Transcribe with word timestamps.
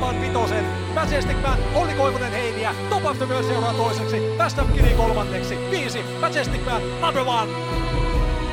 voittavan 0.00 0.20
vitosen. 0.20 0.64
Majestic 0.94 1.42
Man, 1.42 1.58
Olli 1.74 1.94
Koivunen 1.94 2.32
Heiniä, 2.32 2.74
Top 2.90 3.04
of 3.04 3.18
the 3.18 3.26
World 3.26 3.44
seuraa 3.44 3.74
toiseksi, 3.74 4.34
Fast 4.38 4.58
Kiri 4.74 4.94
kolmanneksi, 4.94 5.58
viisi, 5.70 6.02
Majestic 6.20 6.64
Man, 6.64 6.82
number 7.00 7.22
one. 7.26 7.52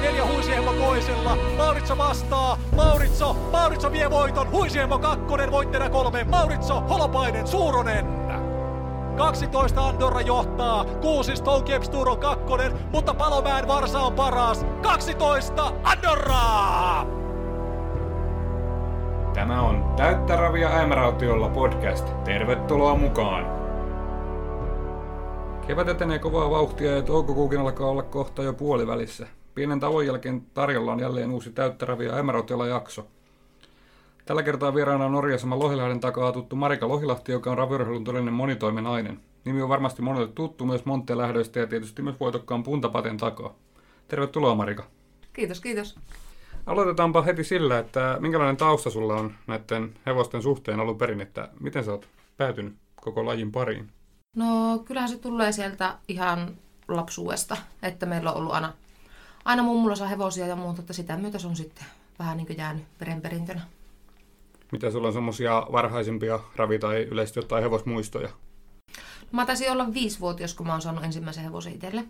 Neljä 0.01 0.25
Huisiemo 0.25 0.73
toisella, 0.73 1.37
Mauritso 1.57 1.97
vastaa, 1.97 2.57
Mauritso, 2.75 3.33
Mauritso 3.33 3.91
vie 3.91 4.09
voiton, 4.09 4.51
Huisiemo 4.51 4.99
kakkonen, 4.99 5.51
voittajana 5.51 5.89
kolme, 5.89 6.23
Mauritso, 6.23 6.81
Holopainen, 6.81 7.47
Suuronen. 7.47 8.05
12 9.17 9.87
Andorra 9.87 10.21
johtaa, 10.21 10.85
6 11.01 11.35
Stonecape 11.35 11.87
Tour 11.87 12.09
on 12.09 12.19
kakkonen, 12.19 12.79
mutta 12.91 13.13
Palomäen 13.13 13.67
Varsa 13.67 13.99
on 13.99 14.13
paras. 14.13 14.65
12 14.81 15.71
Andorra! 15.83 17.24
Tämä 19.35 19.61
on 19.61 19.93
Täyttä 19.97 20.35
ravia 20.35 20.69
äimärautiolla 20.69 21.49
podcast. 21.49 22.23
Tervetuloa 22.23 22.95
mukaan! 22.95 23.45
Kevät 25.67 25.87
etenee 25.87 26.19
kovaa 26.19 26.49
vauhtia 26.49 26.95
ja 26.95 27.01
toukokuukin 27.01 27.59
alkaa 27.59 27.89
olla 27.89 28.03
kohta 28.03 28.43
jo 28.43 28.53
puolivälissä. 28.53 29.27
Pienen 29.55 29.79
tauon 29.79 30.05
jälkeen 30.05 30.41
tarjolla 30.53 30.91
on 30.91 30.99
jälleen 30.99 31.31
uusi 31.31 31.51
Täyttä 31.51 31.85
ravia 31.85 32.13
äimärautiolla 32.13 32.67
jakso. 32.67 33.07
Tällä 34.25 34.43
kertaa 34.43 34.75
vieraana 34.75 35.05
on 35.05 35.11
Norjasama 35.11 35.59
Lohilahden 35.59 35.99
takaa 35.99 36.31
tuttu 36.31 36.55
Marika 36.55 36.87
Lohilahti, 36.87 37.31
joka 37.31 37.51
on 37.51 37.57
raviurheilun 37.57 38.03
todellinen 38.03 38.33
monitoimenainen. 38.33 39.19
Nimi 39.45 39.61
on 39.61 39.69
varmasti 39.69 40.01
monelle 40.01 40.27
tuttu 40.27 40.65
myös 40.65 40.85
Monteen 40.85 41.17
lähdöistä 41.17 41.59
ja 41.59 41.67
tietysti 41.67 42.01
myös 42.01 42.19
voitokkaan 42.19 42.63
puntapaten 42.63 43.17
takaa. 43.17 43.53
Tervetuloa 44.07 44.55
Marika. 44.55 44.83
Kiitos, 45.33 45.61
kiitos. 45.61 45.99
Aloitetaanpa 46.65 47.21
heti 47.21 47.43
sillä, 47.43 47.79
että 47.79 48.17
minkälainen 48.19 48.57
tausta 48.57 48.89
sulla 48.89 49.15
on 49.15 49.33
näiden 49.47 49.93
hevosten 50.05 50.41
suhteen 50.41 50.79
alun 50.79 50.97
perin, 50.97 51.21
että 51.21 51.49
miten 51.59 51.83
sä 51.83 51.91
oot 51.91 52.07
päätynyt 52.37 52.75
koko 52.95 53.25
lajin 53.25 53.51
pariin? 53.51 53.89
No 54.35 54.79
kyllähän 54.85 55.09
se 55.09 55.17
tulee 55.17 55.51
sieltä 55.51 55.97
ihan 56.07 56.55
lapsuudesta, 56.87 57.57
että 57.81 58.05
meillä 58.05 58.31
on 58.31 58.37
ollut 58.37 58.53
aina, 58.53 58.73
aina 59.45 59.63
mummulossa 59.63 60.07
hevosia 60.07 60.47
ja 60.47 60.55
muuta, 60.55 60.81
että 60.81 60.93
sitä 60.93 61.17
myötä 61.17 61.39
se 61.39 61.47
on 61.47 61.55
sitten 61.55 61.85
vähän 62.19 62.37
niin 62.37 62.47
kuin 62.47 62.57
jäänyt 62.57 62.83
verenperintönä. 62.99 63.61
Mitä 64.71 64.91
sulla 64.91 65.07
on 65.07 65.13
semmoisia 65.13 65.67
varhaisimpia 65.71 66.39
ravi- 66.55 66.79
tai 66.79 67.03
yleisesti 67.03 67.39
jotain 67.39 67.63
hevosmuistoja? 67.63 68.29
Mä 69.31 69.45
taisin 69.45 69.71
olla 69.71 69.93
viisivuotias, 69.93 70.53
kun 70.53 70.67
mä 70.67 70.73
oon 70.73 70.81
saanut 70.81 71.03
ensimmäisen 71.03 71.43
hevosen 71.43 71.73
itselle. 71.73 72.05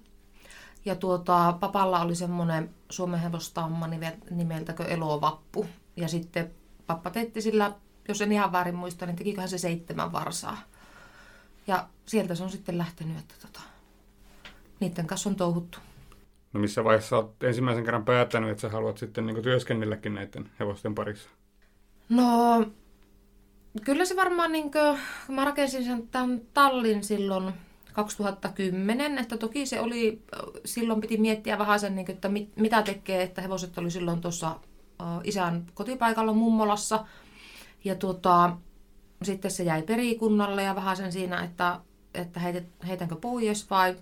Ja 0.86 0.96
tuota, 0.96 1.58
papalla 1.60 2.02
oli 2.02 2.16
semmoinen 2.16 2.70
Suomen 2.90 3.20
hevostamma 3.20 3.90
nimeltäkö 4.32 4.84
Elovappu. 4.84 5.66
Ja 5.96 6.08
sitten 6.08 6.52
pappa 6.88 7.10
teetti 7.10 7.42
sillä, 7.42 7.72
jos 8.08 8.22
en 8.22 8.32
ihan 8.32 8.52
väärin 8.52 8.76
muista, 8.76 9.06
niin 9.06 9.16
tekiköhän 9.16 9.50
se 9.50 9.58
seitsemän 9.58 10.12
varsaa. 10.12 10.58
Ja 11.68 11.88
sieltä 12.06 12.36
se 12.36 12.44
on 12.44 12.50
sitten 12.50 12.78
lähtenyt, 12.78 13.18
että 13.18 13.36
tota, 13.42 13.60
niiden 14.80 15.08
kanssa 15.08 15.30
on 15.30 15.36
touhuttu. 15.36 15.80
No 16.54 16.60
missä 16.60 16.84
vaiheessa 16.84 17.18
olet 17.18 17.44
ensimmäisen 17.44 17.84
kerran 17.84 18.06
päättänyt, 18.06 18.50
että 18.50 18.62
sä 18.62 18.70
haluat 18.70 18.98
sitten 18.98 19.26
niin 19.26 19.44
työskennelläkin 19.44 20.14
näiden 20.14 20.50
hevosten 20.60 20.96
parissa? 20.96 21.30
No, 22.10 22.66
kyllä 23.86 24.06
se 24.06 24.16
varmaan, 24.16 24.52
niin 24.52 24.72
kuin, 24.72 25.00
mä 25.28 25.46
rakensin 25.46 25.84
sen 25.84 26.08
tämän 26.08 26.42
tallin 26.54 27.04
silloin 27.04 27.54
2010, 27.96 29.18
että 29.18 29.38
toki 29.38 29.66
se 29.66 29.80
oli, 29.80 30.22
silloin 30.66 31.02
piti 31.02 31.18
miettiä 31.18 31.58
vähän 31.58 31.80
sen, 31.80 31.96
niin 31.96 32.06
kuin, 32.06 32.16
että 32.16 32.30
mit, 32.30 32.56
mitä 32.56 32.82
tekee, 32.82 33.24
että 33.24 33.42
hevoset 33.42 33.78
oli 33.78 33.92
silloin 33.92 34.22
tuossa 34.22 34.60
isän 35.24 35.66
kotipaikalla 35.74 36.34
mummolassa. 36.34 37.06
Ja 37.84 37.96
tuota, 37.96 38.58
sitten 39.24 39.52
se 39.52 39.64
jäi 39.64 39.82
perikunnalle 39.82 40.64
ja 40.64 40.76
vähän 40.76 40.98
sen 40.98 41.12
siinä, 41.12 41.44
että, 41.44 41.80
että 42.14 42.40
heitänkö 42.88 43.16
pois 43.16 43.70
vai 43.70 43.96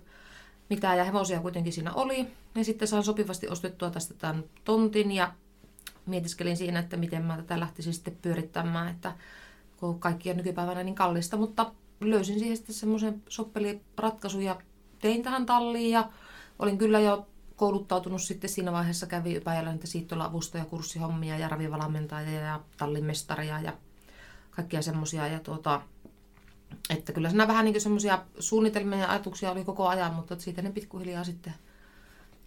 mitä, 0.70 0.94
ja 0.94 1.04
hevosia 1.04 1.40
kuitenkin 1.40 1.72
siinä 1.72 1.92
oli. 1.92 2.26
Ja 2.54 2.64
sitten 2.64 2.88
saan 2.88 3.04
sopivasti 3.04 3.48
ostettua 3.48 3.90
tästä 3.90 4.14
tämän 4.14 4.44
tontin 4.64 5.12
ja 5.12 5.32
mietiskelin 6.06 6.56
siinä, 6.56 6.78
että 6.78 6.96
miten 6.96 7.24
mä 7.24 7.36
tätä 7.36 7.60
lähtisin 7.60 7.94
sitten 7.94 8.18
pyörittämään, 8.22 8.88
että 8.88 9.12
kun 9.76 10.00
kaikki 10.00 10.30
on 10.30 10.36
nykypäivänä 10.36 10.82
niin 10.82 10.94
kallista, 10.94 11.36
mutta 11.36 11.72
löysin 12.00 12.38
siihen 12.38 12.56
sitten 12.56 12.74
semmoisen 12.74 13.22
soppeliratkaisun 13.28 14.42
ja 14.42 14.60
tein 14.98 15.22
tähän 15.22 15.46
talliin 15.46 15.90
ja 15.90 16.08
olin 16.58 16.78
kyllä 16.78 17.00
jo 17.00 17.26
kouluttautunut 17.56 18.22
sitten 18.22 18.50
siinä 18.50 18.72
vaiheessa, 18.72 19.06
kävi 19.06 19.34
Ypäjällä 19.34 19.72
niitä 19.72 19.86
siirtolavustoja, 19.86 20.64
kurssihommia 20.64 21.38
ja 21.38 21.48
ravivalmentajia 21.48 22.40
ja 22.40 22.60
tallimestaria 22.76 23.60
ja 23.60 23.72
kaikkia 24.50 24.82
semmoisia. 24.82 25.26
Ja 25.26 25.40
tuota, 25.40 25.80
että 26.90 27.12
kyllä 27.12 27.28
siinä 27.28 27.48
vähän 27.48 27.64
niin 27.64 27.80
semmoisia 27.80 28.24
suunnitelmia 28.38 28.98
ja 28.98 29.10
ajatuksia 29.10 29.50
oli 29.50 29.64
koko 29.64 29.88
ajan, 29.88 30.14
mutta 30.14 30.38
siitä 30.38 30.62
ne 30.62 30.72
pikkuhiljaa 30.72 31.24
sitten 31.24 31.54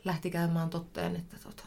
lähti 0.06 0.30
käymään 0.30 0.70
totteen, 0.70 1.16
että 1.16 1.38
tuota, 1.44 1.64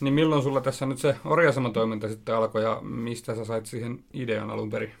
niin 0.00 0.14
milloin 0.14 0.42
sulla 0.42 0.60
tässä 0.60 0.86
nyt 0.86 0.98
se 0.98 1.16
orjasamatoiminta 1.24 2.08
sitten 2.08 2.36
alkoi 2.36 2.62
ja 2.62 2.80
mistä 2.80 3.34
sä 3.34 3.44
sait 3.44 3.66
siihen 3.66 4.04
idean 4.12 4.50
alun 4.50 4.70
perin? 4.70 4.92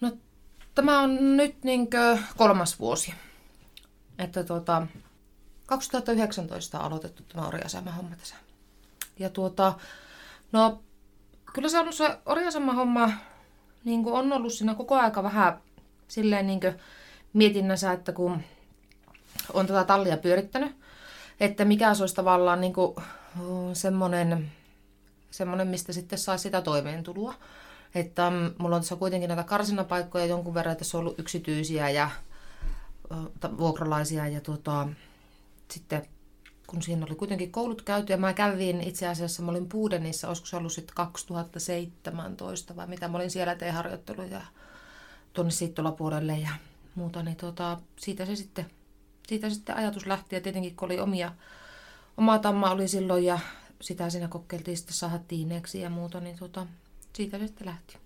No 0.00 0.12
tämä 0.74 1.00
on 1.00 1.36
nyt 1.36 1.64
niin 1.64 1.88
kolmas 2.36 2.78
vuosi. 2.78 3.14
Että 4.18 4.44
tuota, 4.44 4.86
2019 5.66 6.78
on 6.78 6.84
aloitettu 6.84 7.22
tämä 7.22 7.46
orjasama 7.46 7.92
homma 7.92 8.16
tässä. 8.16 8.34
Ja 9.18 9.30
tuota, 9.30 9.74
no 10.52 10.82
kyllä 11.52 11.68
se 11.68 11.78
on 11.78 11.92
se 11.92 12.18
orjasama 12.26 12.72
homma 12.72 13.10
niin 13.84 14.06
on 14.06 14.32
ollut 14.32 14.52
siinä 14.52 14.74
koko 14.74 14.96
aika 14.96 15.22
vähän 15.22 15.60
silleen 16.08 16.46
niin 16.46 16.60
mietinnässä, 17.32 17.92
että 17.92 18.12
kun 18.12 18.42
on 19.52 19.66
tätä 19.66 19.84
tallia 19.84 20.16
pyörittänyt, 20.16 20.76
että 21.40 21.64
mikä 21.64 21.94
se 21.94 22.02
olisi 22.02 22.14
tavallaan 22.14 22.60
niin 22.60 22.74
semmoinen, 23.72 24.52
semmoinen, 25.30 25.68
mistä 25.68 25.92
sitten 25.92 26.18
saa 26.18 26.36
sitä 26.36 26.62
toimeentuloa. 26.62 27.34
Että 27.94 28.30
mm, 28.30 28.54
mulla 28.58 28.76
on 28.76 28.82
tässä 28.82 28.96
kuitenkin 28.96 29.28
näitä 29.28 29.44
karsinapaikkoja 29.44 30.26
jonkun 30.26 30.54
verran, 30.54 30.72
että 30.72 30.84
se 30.84 30.96
on 30.96 31.00
ollut 31.00 31.18
yksityisiä 31.18 31.90
ja 31.90 32.10
vuokralaisia 33.58 34.28
ja 34.28 34.40
tuota, 34.40 34.88
sitten 35.70 36.06
kun 36.66 36.82
siinä 36.82 37.06
oli 37.06 37.14
kuitenkin 37.14 37.52
koulut 37.52 37.82
käyty 37.82 38.12
ja 38.12 38.16
mä 38.16 38.32
kävin 38.32 38.80
itse 38.80 39.08
asiassa, 39.08 39.42
mä 39.42 39.50
olin 39.50 39.68
Puudenissa, 39.68 40.28
olisiko 40.28 40.46
se 40.46 40.56
ollut 40.56 40.72
sitten 40.72 40.94
2017 40.94 42.76
vai 42.76 42.86
mitä, 42.86 43.08
mä 43.08 43.18
olin 43.18 43.30
siellä 43.30 43.54
tein 43.54 43.74
harjoitteluja 43.74 44.42
tuonne 45.32 45.50
Siittolapuolelle 45.50 46.38
ja 46.38 46.50
muuta, 46.94 47.22
niin 47.22 47.36
tuota, 47.36 47.78
siitä 47.96 48.26
se 48.26 48.36
sitten 48.36 48.66
siitä 49.30 49.50
sitten 49.50 49.76
ajatus 49.76 50.06
lähti 50.06 50.34
ja 50.34 50.40
tietenkin 50.40 50.76
kun 50.76 50.86
oli 50.86 51.00
omia, 51.00 51.32
oma 52.16 52.38
tamma 52.38 52.70
oli 52.70 52.88
silloin 52.88 53.24
ja 53.24 53.38
sitä 53.80 54.10
siinä 54.10 54.28
kokeiltiin 54.28 54.76
sitten 54.76 54.94
saada 54.94 55.18
tiineeksi 55.28 55.80
ja 55.80 55.90
muuta, 55.90 56.20
niin 56.20 56.38
tota, 56.38 56.66
siitä 57.12 57.38
se 57.38 57.46
sitten 57.46 57.66
lähti. 57.66 57.96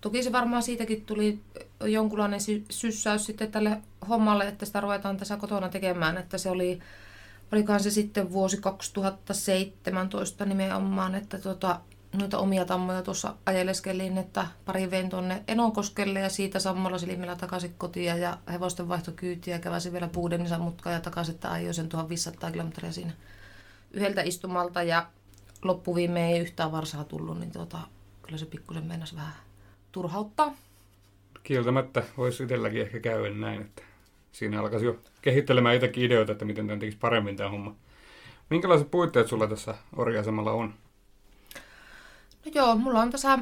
Toki 0.00 0.22
se 0.22 0.32
varmaan 0.32 0.62
siitäkin 0.62 1.04
tuli 1.04 1.40
jonkunlainen 1.84 2.40
syssäys 2.70 3.26
sitten 3.26 3.52
tälle 3.52 3.82
hommalle, 4.08 4.48
että 4.48 4.66
sitä 4.66 4.80
ruvetaan 4.80 5.16
tässä 5.16 5.36
kotona 5.36 5.68
tekemään, 5.68 6.18
että 6.18 6.38
se 6.38 6.50
oli, 6.50 6.78
olikohan 7.52 7.82
se 7.82 7.90
sitten 7.90 8.32
vuosi 8.32 8.56
2017 8.60 10.44
nimenomaan, 10.44 11.14
että 11.14 11.38
tota, 11.38 11.80
noita 12.12 12.38
omia 12.38 12.64
tammoja 12.64 13.02
tuossa 13.02 13.34
ajeleskelin, 13.46 14.18
että 14.18 14.46
pari 14.64 14.90
vein 14.90 15.10
tuonne 15.10 15.44
Enonkoskelle 15.48 16.20
ja 16.20 16.28
siitä 16.28 16.58
sammalla 16.58 16.98
silmillä 16.98 17.36
takaisin 17.36 17.74
kotiin 17.78 18.20
ja 18.20 18.38
hevosten 18.52 18.88
vaihtokyytiä 18.88 19.54
ja 19.54 19.60
käväsin 19.60 19.92
vielä 19.92 20.08
Puudenissa 20.08 20.58
mutkaa 20.58 20.92
ja 20.92 21.00
takaisin, 21.00 21.34
että 21.34 21.52
ajoin 21.52 21.74
sen 21.74 21.88
1500 21.88 22.50
kilometriä 22.50 22.92
siinä 22.92 23.12
yhdeltä 23.90 24.22
istumalta 24.22 24.82
ja 24.82 25.06
loppuviime 25.62 26.32
ei 26.32 26.38
yhtään 26.38 26.72
varsaa 26.72 27.04
tullut, 27.04 27.40
niin 27.40 27.52
tuota, 27.52 27.78
kyllä 28.24 28.38
se 28.38 28.46
pikkusen 28.46 28.84
mennäisi 28.84 29.16
vähän 29.16 29.32
turhauttaa. 29.92 30.54
Kieltämättä 31.42 32.02
voisi 32.16 32.42
itselläkin 32.42 32.82
ehkä 32.82 33.00
käydä 33.00 33.30
näin, 33.30 33.60
että 33.60 33.82
siinä 34.32 34.60
alkaisi 34.60 34.86
jo 34.86 34.98
kehittelemään 35.22 35.74
itsekin 35.74 36.04
ideoita, 36.04 36.32
että 36.32 36.44
miten 36.44 36.66
tämän 36.66 36.80
tekisi 36.80 36.98
paremmin 36.98 37.36
tämä 37.36 37.50
homma. 37.50 37.74
Minkälaiset 38.50 38.90
puitteet 38.90 39.28
sulla 39.28 39.46
tässä 39.46 39.74
orjaisemalla 39.96 40.52
on? 40.52 40.74
No 42.44 42.52
joo, 42.54 42.76
mulla 42.76 43.00
on 43.00 43.10
tässä, 43.10 43.38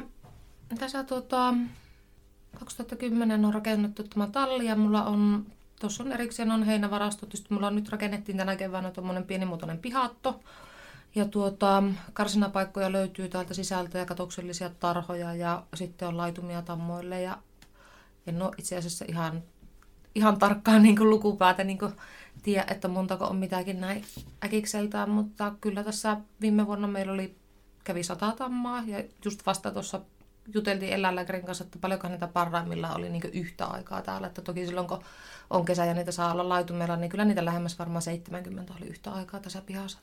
tässä 0.79 1.03
tuota, 1.03 1.53
2010 2.59 3.45
on 3.45 3.53
rakennettu 3.53 4.03
tämä 4.03 4.27
talli 4.27 4.65
ja 4.65 4.75
mulla 4.75 5.03
on, 5.03 5.45
tuossa 5.79 6.03
on 6.03 6.11
erikseen 6.11 6.51
on 6.51 6.63
heinävarasto, 6.63 7.25
tietysti 7.25 7.53
mulla 7.53 7.67
on 7.67 7.75
nyt 7.75 7.89
rakennettiin 7.89 8.37
tänä 8.37 8.55
keväänä 8.55 8.91
tuommoinen 8.91 9.23
pienimuotoinen 9.23 9.77
pihatto. 9.77 10.39
Ja 11.15 11.25
tuota, 11.25 11.83
karsinapaikkoja 12.13 12.91
löytyy 12.91 13.29
täältä 13.29 13.53
sisältä 13.53 13.97
ja 13.97 14.05
katoksellisia 14.05 14.69
tarhoja 14.69 15.35
ja 15.35 15.63
sitten 15.75 16.07
on 16.07 16.17
laitumia 16.17 16.61
tammoille 16.61 17.21
ja 17.21 17.37
en 18.27 18.41
ole 18.41 18.51
itse 18.57 18.77
asiassa 18.77 19.05
ihan, 19.07 19.43
ihan 20.15 20.39
tarkkaan 20.39 20.83
niin 20.83 20.95
kuin 20.95 21.09
lukupäätä 21.09 21.63
niin 21.63 21.77
kuin 21.79 21.93
tiedä, 22.43 22.65
että 22.71 22.87
montako 22.87 23.25
on 23.25 23.35
mitäkin 23.35 23.81
näin 23.81 24.03
äkikseltään, 24.45 25.09
mutta 25.09 25.55
kyllä 25.61 25.83
tässä 25.83 26.17
viime 26.41 26.67
vuonna 26.67 26.87
meillä 26.87 27.13
oli 27.13 27.35
kävi 27.83 28.03
sata 28.03 28.31
tammaa 28.31 28.83
ja 28.87 29.03
just 29.25 29.45
vasta 29.45 29.71
tuossa 29.71 30.01
juteltiin 30.53 30.93
eläinlääkärin 30.93 31.45
kanssa, 31.45 31.63
että 31.63 31.79
paljonko 31.81 32.07
niitä 32.07 32.27
parhaimmillaan 32.27 32.97
oli 32.97 33.09
niin 33.09 33.23
yhtä 33.33 33.65
aikaa 33.65 34.01
täällä. 34.01 34.27
Että 34.27 34.41
toki 34.41 34.65
silloin, 34.65 34.87
kun 34.87 35.03
on 35.49 35.65
kesä 35.65 35.85
ja 35.85 35.93
niitä 35.93 36.11
saa 36.11 36.31
olla 36.31 36.49
laitumella, 36.49 36.95
niin 36.95 37.09
kyllä 37.09 37.25
niitä 37.25 37.45
lähemmäs 37.45 37.79
varmaan 37.79 38.01
70 38.01 38.73
oli 38.77 38.87
yhtä 38.87 39.11
aikaa 39.11 39.39
tässä 39.39 39.61
pihassa. 39.65 39.99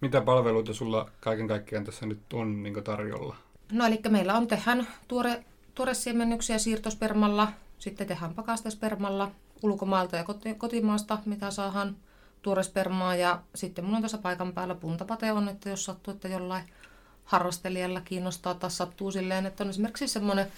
Mitä 0.00 0.20
palveluita 0.20 0.74
sulla 0.74 1.10
kaiken 1.20 1.48
kaikkiaan 1.48 1.84
tässä 1.84 2.06
nyt 2.06 2.32
on 2.32 2.62
niin 2.62 2.84
tarjolla? 2.84 3.36
No 3.72 3.86
eli 3.86 4.00
meillä 4.08 4.34
on 4.34 4.46
tehdään 4.46 4.88
tuore, 5.08 5.44
tuore 5.74 5.94
siemennyksiä 5.94 6.58
siirtospermalla, 6.58 7.48
sitten 7.78 8.06
tehdään 8.06 8.34
pakastespermalla 8.34 9.30
ulkomailta 9.62 10.16
ja 10.16 10.24
kotimaasta, 10.58 11.18
mitä 11.24 11.50
saadaan 11.50 11.96
tuorespermaa. 12.42 13.16
Ja 13.16 13.42
sitten 13.54 13.84
mulla 13.84 13.96
on 13.96 14.02
tässä 14.02 14.18
paikan 14.18 14.52
päällä 14.52 14.74
puntapate 14.74 15.32
on, 15.32 15.48
että 15.48 15.70
jos 15.70 15.84
sattuu, 15.84 16.14
että 16.14 16.28
jollain 16.28 16.64
harrastelijalla 17.24 18.00
kiinnostaa 18.00 18.54
tai 18.54 18.70
sattuu 18.70 19.10
silleen, 19.10 19.46
että 19.46 19.64
on 19.64 19.70
esimerkiksi 19.70 20.08
semmoinen 20.08 20.52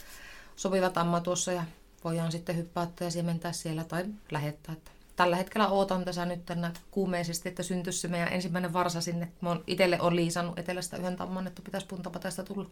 sopiva 0.56 0.90
tamma 0.90 1.20
tuossa 1.20 1.52
ja 1.52 1.64
voidaan 2.04 2.32
sitten 2.32 2.56
hyppäyttää 2.56 3.06
ja 3.06 3.10
siementää 3.10 3.52
siellä 3.52 3.84
tai 3.84 4.04
lähettää. 4.30 4.72
Että 4.72 4.90
tällä 5.16 5.36
hetkellä 5.36 5.68
ootan 5.68 6.04
tässä 6.04 6.26
nyt 6.26 6.46
tänä 6.46 6.72
kuumeisesti, 6.90 7.48
että 7.48 7.62
syntyisi 7.62 7.98
se 8.00 8.08
meidän 8.08 8.32
ensimmäinen 8.32 8.72
varsa 8.72 9.00
sinne. 9.00 9.28
Mä 9.40 9.56
itselle 9.66 10.00
on 10.00 10.16
liisannut 10.16 10.58
etelästä 10.58 10.96
yhden 10.96 11.16
tamman, 11.16 11.46
että 11.46 11.62
pitäisi 11.62 11.86
puntapateesta 11.86 12.44
tulla 12.44 12.70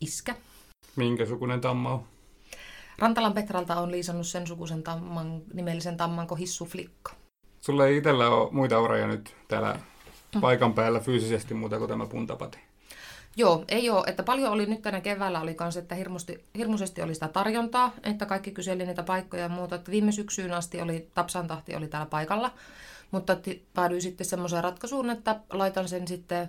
iskä. 0.00 0.34
Minkä 0.96 1.26
sukunen 1.26 1.60
tamma 1.60 1.92
on? 1.92 2.04
Rantalan 2.98 3.32
Petralta 3.32 3.80
on 3.80 3.90
liisannut 3.90 4.26
sen 4.26 4.46
sukuisen 4.46 4.82
tamman, 4.82 5.42
nimellisen 5.54 5.96
tamman 5.96 6.26
kuin 6.26 6.38
Hissuflikka. 6.38 7.12
Sulla 7.60 7.86
ei 7.86 7.96
itsellä 7.96 8.28
ole 8.28 8.52
muita 8.52 8.80
uraja 8.80 9.06
nyt 9.06 9.36
täällä 9.48 9.80
paikan 10.40 10.74
päällä 10.74 11.00
fyysisesti 11.00 11.54
muuta 11.54 11.78
kuin 11.78 11.88
tämä 11.88 12.06
puntapati? 12.06 12.67
Joo, 13.36 13.64
ei 13.68 13.90
ole. 13.90 14.04
Että 14.06 14.22
paljon 14.22 14.52
oli 14.52 14.66
nyt 14.66 14.82
tänä 14.82 15.00
keväällä 15.00 15.40
oli 15.40 15.54
kans, 15.54 15.76
että 15.76 15.94
hirmusti, 15.94 16.44
hirmuisesti 16.56 17.02
oli 17.02 17.14
sitä 17.14 17.28
tarjontaa, 17.28 17.92
että 18.02 18.26
kaikki 18.26 18.50
kyseli 18.50 18.86
niitä 18.86 19.02
paikkoja 19.02 19.42
ja 19.42 19.48
muuta. 19.48 19.74
Että 19.74 19.90
viime 19.90 20.12
syksyyn 20.12 20.54
asti 20.54 20.80
oli, 20.80 21.10
Tapsan 21.14 21.46
tahti 21.46 21.76
oli 21.76 21.88
täällä 21.88 22.06
paikalla, 22.06 22.50
mutta 23.10 23.36
päädyin 23.74 24.02
sitten 24.02 24.26
semmoiseen 24.26 24.64
ratkaisuun, 24.64 25.10
että 25.10 25.40
laitan 25.52 25.88
sen 25.88 26.08
sitten, 26.08 26.48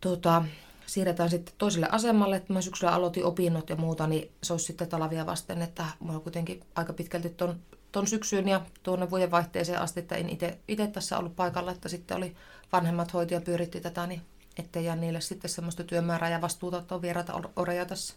tota, 0.00 0.44
siirretään 0.86 1.30
sitten 1.30 1.54
toiselle 1.58 1.88
asemalle, 1.90 2.36
että 2.36 2.52
mä 2.52 2.60
syksyllä 2.60 2.92
aloitin 2.92 3.24
opinnot 3.24 3.70
ja 3.70 3.76
muuta, 3.76 4.06
niin 4.06 4.30
se 4.42 4.52
olisi 4.52 4.66
sitten 4.66 4.88
talavia 4.88 5.26
vasten, 5.26 5.62
että 5.62 5.84
mulla 6.00 6.20
kuitenkin 6.20 6.62
aika 6.74 6.92
pitkälti 6.92 7.28
ton, 7.28 7.60
ton 7.92 8.06
syksyyn 8.06 8.48
ja 8.48 8.60
tuonne 8.82 9.10
vuodenvaihteeseen 9.10 9.80
asti, 9.80 10.00
että 10.00 10.14
en 10.14 10.28
itse 10.68 10.86
tässä 10.86 11.18
ollut 11.18 11.36
paikalla, 11.36 11.70
että 11.70 11.88
sitten 11.88 12.16
oli 12.16 12.36
vanhemmat 12.72 13.12
hoitoja 13.12 13.40
pyöritti 13.40 13.80
tätä, 13.80 14.06
niin 14.06 14.22
ettei 14.58 14.84
jää 14.84 14.96
niille 14.96 15.20
sitten 15.20 15.50
semmoista 15.50 15.84
työmäärää 15.84 16.30
ja 16.30 16.40
vastuuta, 16.40 16.78
että 16.78 16.94
on 16.94 17.02
vieraita 17.02 17.40
oreja 17.56 17.84
tässä. 17.84 18.14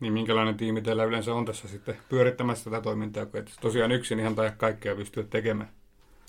Niin 0.00 0.12
minkälainen 0.12 0.56
tiimi 0.56 0.82
teillä 0.82 1.04
yleensä 1.04 1.34
on 1.34 1.44
tässä 1.44 1.68
sitten 1.68 1.98
pyörittämässä 2.08 2.70
tätä 2.70 2.82
toimintaa, 2.82 3.26
kun 3.26 3.40
et 3.40 3.52
tosiaan 3.60 3.92
yksin 3.92 4.20
ihan 4.20 4.34
tai 4.34 4.52
kaikkea 4.56 4.96
pystyä 4.96 5.24
tekemään? 5.24 5.70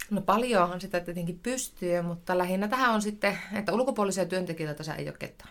No 0.10 0.22
paljonhan 0.22 0.82
sitä 0.82 1.00
tietenkin 1.00 1.40
pystyy, 1.44 2.02
mutta 2.02 2.38
lähinnä 2.38 2.68
tähän 2.68 2.94
on 2.94 3.02
sitten, 3.02 3.38
että 3.54 3.74
ulkopuolisia 3.74 4.26
työntekijöitä 4.26 4.78
tässä 4.78 4.96
ei 4.96 5.10
ole 5.10 5.18
ketään. 5.20 5.50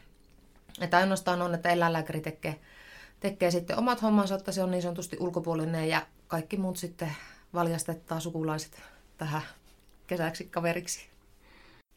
Että 0.81 0.97
ainoastaan 0.97 1.43
on, 1.43 1.55
että 1.55 1.71
eläinlääkäri 1.71 2.21
tekee, 2.21 2.61
tekee 3.21 3.51
sitten 3.51 3.79
omat 3.79 4.03
hommansa, 4.03 4.35
että 4.35 4.53
se 4.53 4.63
on 4.63 4.71
niin 4.71 4.83
sanotusti 4.83 5.17
ulkopuolinen 5.21 5.89
ja 5.89 6.07
kaikki 6.29 6.57
muut 6.57 6.77
sitten 6.77 7.13
valjastettaa 7.55 8.21
sukulaiset 8.21 8.83
tähän 9.19 9.43
kesäksi 10.07 10.45
kaveriksi. 10.45 11.14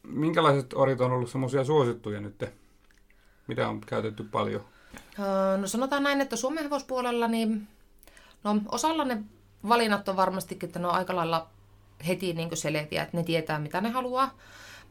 Minkälaiset 0.02 0.72
orit 0.74 1.00
on 1.00 1.12
ollut 1.12 1.30
semmoisia 1.30 1.64
suosittuja 1.64 2.20
nyt? 2.20 2.44
Mitä 3.46 3.68
on 3.68 3.80
käytetty 3.80 4.24
paljon? 4.24 4.64
No 5.60 5.66
sanotaan 5.66 6.02
näin, 6.02 6.20
että 6.20 6.36
Suomen 6.36 6.64
hevospuolella 6.64 7.28
niin 7.28 7.68
no, 8.44 8.60
osalla 8.68 9.04
ne 9.04 9.22
valinnat 9.68 10.08
on 10.08 10.16
varmastikin, 10.16 10.66
että 10.66 10.78
ne 10.78 10.86
on 10.86 10.94
aika 10.94 11.16
lailla 11.16 11.48
heti 12.06 12.32
niin 12.32 12.56
selviä, 12.56 13.02
että 13.02 13.16
ne 13.16 13.22
tietää 13.22 13.58
mitä 13.58 13.80
ne 13.80 13.90
haluaa. 13.90 14.34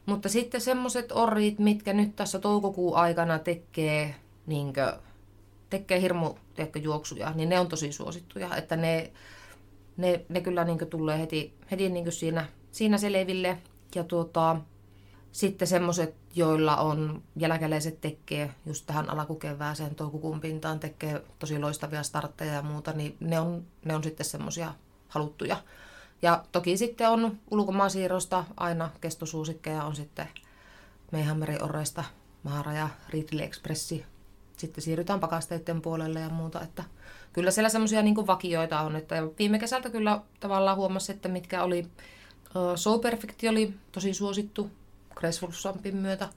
Mutta 0.06 0.28
sitten 0.28 0.60
semmoiset 0.60 1.12
orit, 1.12 1.58
mitkä 1.58 1.92
nyt 1.92 2.16
tässä 2.16 2.38
toukokuun 2.38 2.96
aikana 2.96 3.38
tekee, 3.38 4.14
niin 4.46 4.72
kuin, 4.72 5.02
tekee 5.70 6.00
hirmu 6.00 6.34
tiedätkö, 6.54 6.78
juoksuja, 6.78 7.32
niin 7.34 7.48
ne 7.48 7.60
on 7.60 7.68
tosi 7.68 7.92
suosittuja. 7.92 8.56
Että 8.56 8.76
ne, 8.76 9.12
ne, 9.96 10.24
ne 10.28 10.40
kyllä 10.40 10.64
niin 10.64 10.78
tulee 10.90 11.18
heti, 11.18 11.54
heti 11.70 11.88
niin 11.88 12.12
siinä, 12.12 12.46
siinä 12.70 12.98
selville. 12.98 13.58
Ja 13.94 14.04
tuota, 14.04 14.56
sitten 15.32 15.68
semmoiset, 15.68 16.14
joilla 16.34 16.76
on 16.76 17.22
jälkeläiset 17.36 18.00
tekee 18.00 18.54
just 18.66 18.86
tähän 18.86 19.10
alkukevääseen 19.10 19.94
toukokuun 19.94 20.40
pintaan, 20.40 20.80
tekee 20.80 21.22
tosi 21.38 21.58
loistavia 21.58 22.02
startteja 22.02 22.52
ja 22.52 22.62
muuta, 22.62 22.92
niin 22.92 23.16
ne 23.20 23.40
on, 23.40 23.64
ne 23.84 23.94
on 23.94 24.04
sitten 24.04 24.26
semmoisia 24.26 24.74
haluttuja. 25.08 25.56
Ja 26.22 26.44
toki 26.52 26.76
sitten 26.76 27.10
on 27.10 27.38
ulkomaansiirrosta 27.50 28.44
aina 28.56 28.90
kestosuusikkeja, 29.00 29.84
on 29.84 29.96
sitten 29.96 30.28
Meihammerin 31.12 31.64
Orreista 31.64 32.04
Mahara 32.42 32.72
ja 32.72 32.88
Ridley 33.08 33.44
Expressi. 33.44 34.04
Sitten 34.56 34.84
siirrytään 34.84 35.20
pakasteiden 35.20 35.82
puolelle 35.82 36.20
ja 36.20 36.28
muuta, 36.28 36.60
että 36.60 36.84
kyllä 37.32 37.50
siellä 37.50 37.68
semmoisia 37.68 38.02
niin 38.02 38.26
vakioita 38.26 38.80
on. 38.80 38.96
Että 38.96 39.16
viime 39.38 39.58
kesältä 39.58 39.90
kyllä 39.90 40.22
tavallaan 40.40 40.76
huomasi, 40.76 41.12
että 41.12 41.28
mitkä 41.28 41.62
oli, 41.62 41.78
uh, 41.80 42.76
So 42.76 42.98
Perfect 42.98 43.42
oli 43.50 43.74
tosi 43.92 44.14
suosittu 44.14 44.70
Graceful 45.18 45.50
Swampin 45.50 45.96
myötä, 45.96 46.28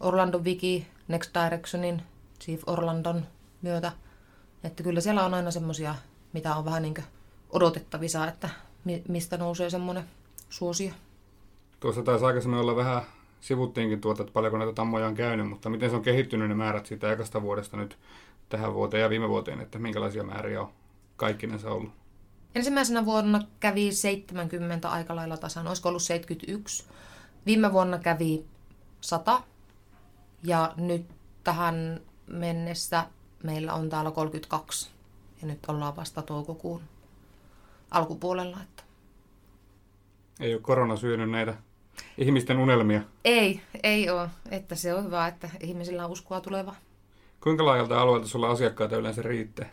Orlando 0.00 0.38
Wiki, 0.38 0.86
Next 1.08 1.30
Directionin, 1.34 2.02
Chief 2.40 2.62
Orlandon 2.66 3.26
myötä. 3.62 3.92
Että 4.64 4.82
kyllä 4.82 5.00
siellä 5.00 5.24
on 5.24 5.34
aina 5.34 5.50
semmoisia, 5.50 5.94
mitä 6.32 6.56
on 6.56 6.64
vähän 6.64 6.82
niin 6.82 6.94
odotettavissa, 7.50 8.28
että 8.28 8.48
mistä 9.08 9.36
nousee 9.36 9.70
semmoinen 9.70 10.04
suosio. 10.50 10.90
Tuossa 11.80 12.02
taisi 12.02 12.24
aikaisemmin 12.24 12.60
olla 12.60 12.76
vähän, 12.76 13.02
sivuttiinkin 13.40 14.00
tuota, 14.00 14.22
että 14.22 14.32
paljonko 14.32 14.58
näitä 14.58 14.72
tammoja 14.72 15.06
on 15.06 15.14
käynyt, 15.14 15.48
mutta 15.48 15.70
miten 15.70 15.90
se 15.90 15.96
on 15.96 16.02
kehittynyt 16.02 16.48
ne 16.48 16.54
määrät 16.54 16.86
siitä 16.86 17.12
ekasta 17.12 17.42
vuodesta 17.42 17.76
nyt 17.76 17.98
tähän 18.48 18.74
vuoteen 18.74 19.02
ja 19.02 19.10
viime 19.10 19.28
vuoteen, 19.28 19.60
että 19.60 19.78
minkälaisia 19.78 20.24
määriä 20.24 20.60
on 20.60 20.68
kaikkinensa 21.16 21.70
ollut? 21.70 21.92
Ensimmäisenä 22.54 23.04
vuonna 23.04 23.42
kävi 23.60 23.92
70 23.92 24.88
aika 24.88 25.16
lailla 25.16 25.36
tasan, 25.36 25.66
olisiko 25.66 25.88
ollut 25.88 26.02
71. 26.02 26.84
Viime 27.46 27.72
vuonna 27.72 27.98
kävi 27.98 28.44
100 29.00 29.42
ja 30.42 30.74
nyt 30.76 31.06
tähän 31.44 32.00
mennessä 32.26 33.06
meillä 33.42 33.74
on 33.74 33.88
täällä 33.88 34.10
32 34.10 34.90
ja 35.40 35.46
nyt 35.46 35.58
ollaan 35.68 35.96
vasta 35.96 36.22
toukokuun 36.22 36.82
alkupuolella. 37.90 38.58
Että. 38.62 38.82
Ei 40.40 40.54
ole 40.54 40.62
korona 40.62 40.96
syönyt 40.96 41.30
näitä 41.30 41.54
ihmisten 42.18 42.58
unelmia? 42.58 43.00
Ei, 43.24 43.60
ei 43.82 44.10
ole. 44.10 44.30
Että 44.50 44.74
se 44.74 44.94
on 44.94 45.04
hyvä, 45.04 45.26
että 45.26 45.50
ihmisillä 45.60 46.04
on 46.04 46.10
uskoa 46.10 46.40
tuleva. 46.40 46.74
Kuinka 47.42 47.66
laajalta 47.66 48.00
alueelta 48.00 48.28
sulla 48.28 48.50
asiakkaita 48.50 48.96
yleensä 48.96 49.22
riittää? 49.22 49.68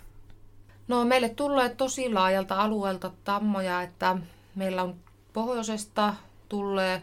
No 0.88 1.06
meille 1.06 1.30
tulee 1.30 1.70
tosi 1.70 2.14
laajalta 2.14 2.62
alueelta 2.62 3.12
tammoja, 3.24 3.82
että 3.82 4.18
meillä 4.56 4.84
on 4.84 4.96
pohjoisesta 5.34 6.14
tulee 6.50 7.02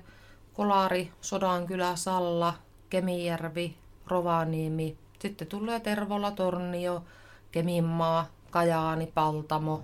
Kolari, 0.54 1.12
Sodankylä, 1.20 1.96
Salla, 1.96 2.54
Kemijärvi, 2.90 3.76
Rovaniemi. 4.06 4.98
Sitten 5.18 5.46
tulee 5.48 5.80
Tervola, 5.80 6.30
Tornio, 6.30 7.04
Keminmaa, 7.52 8.26
Kajaani, 8.50 9.06
Paltamo, 9.06 9.82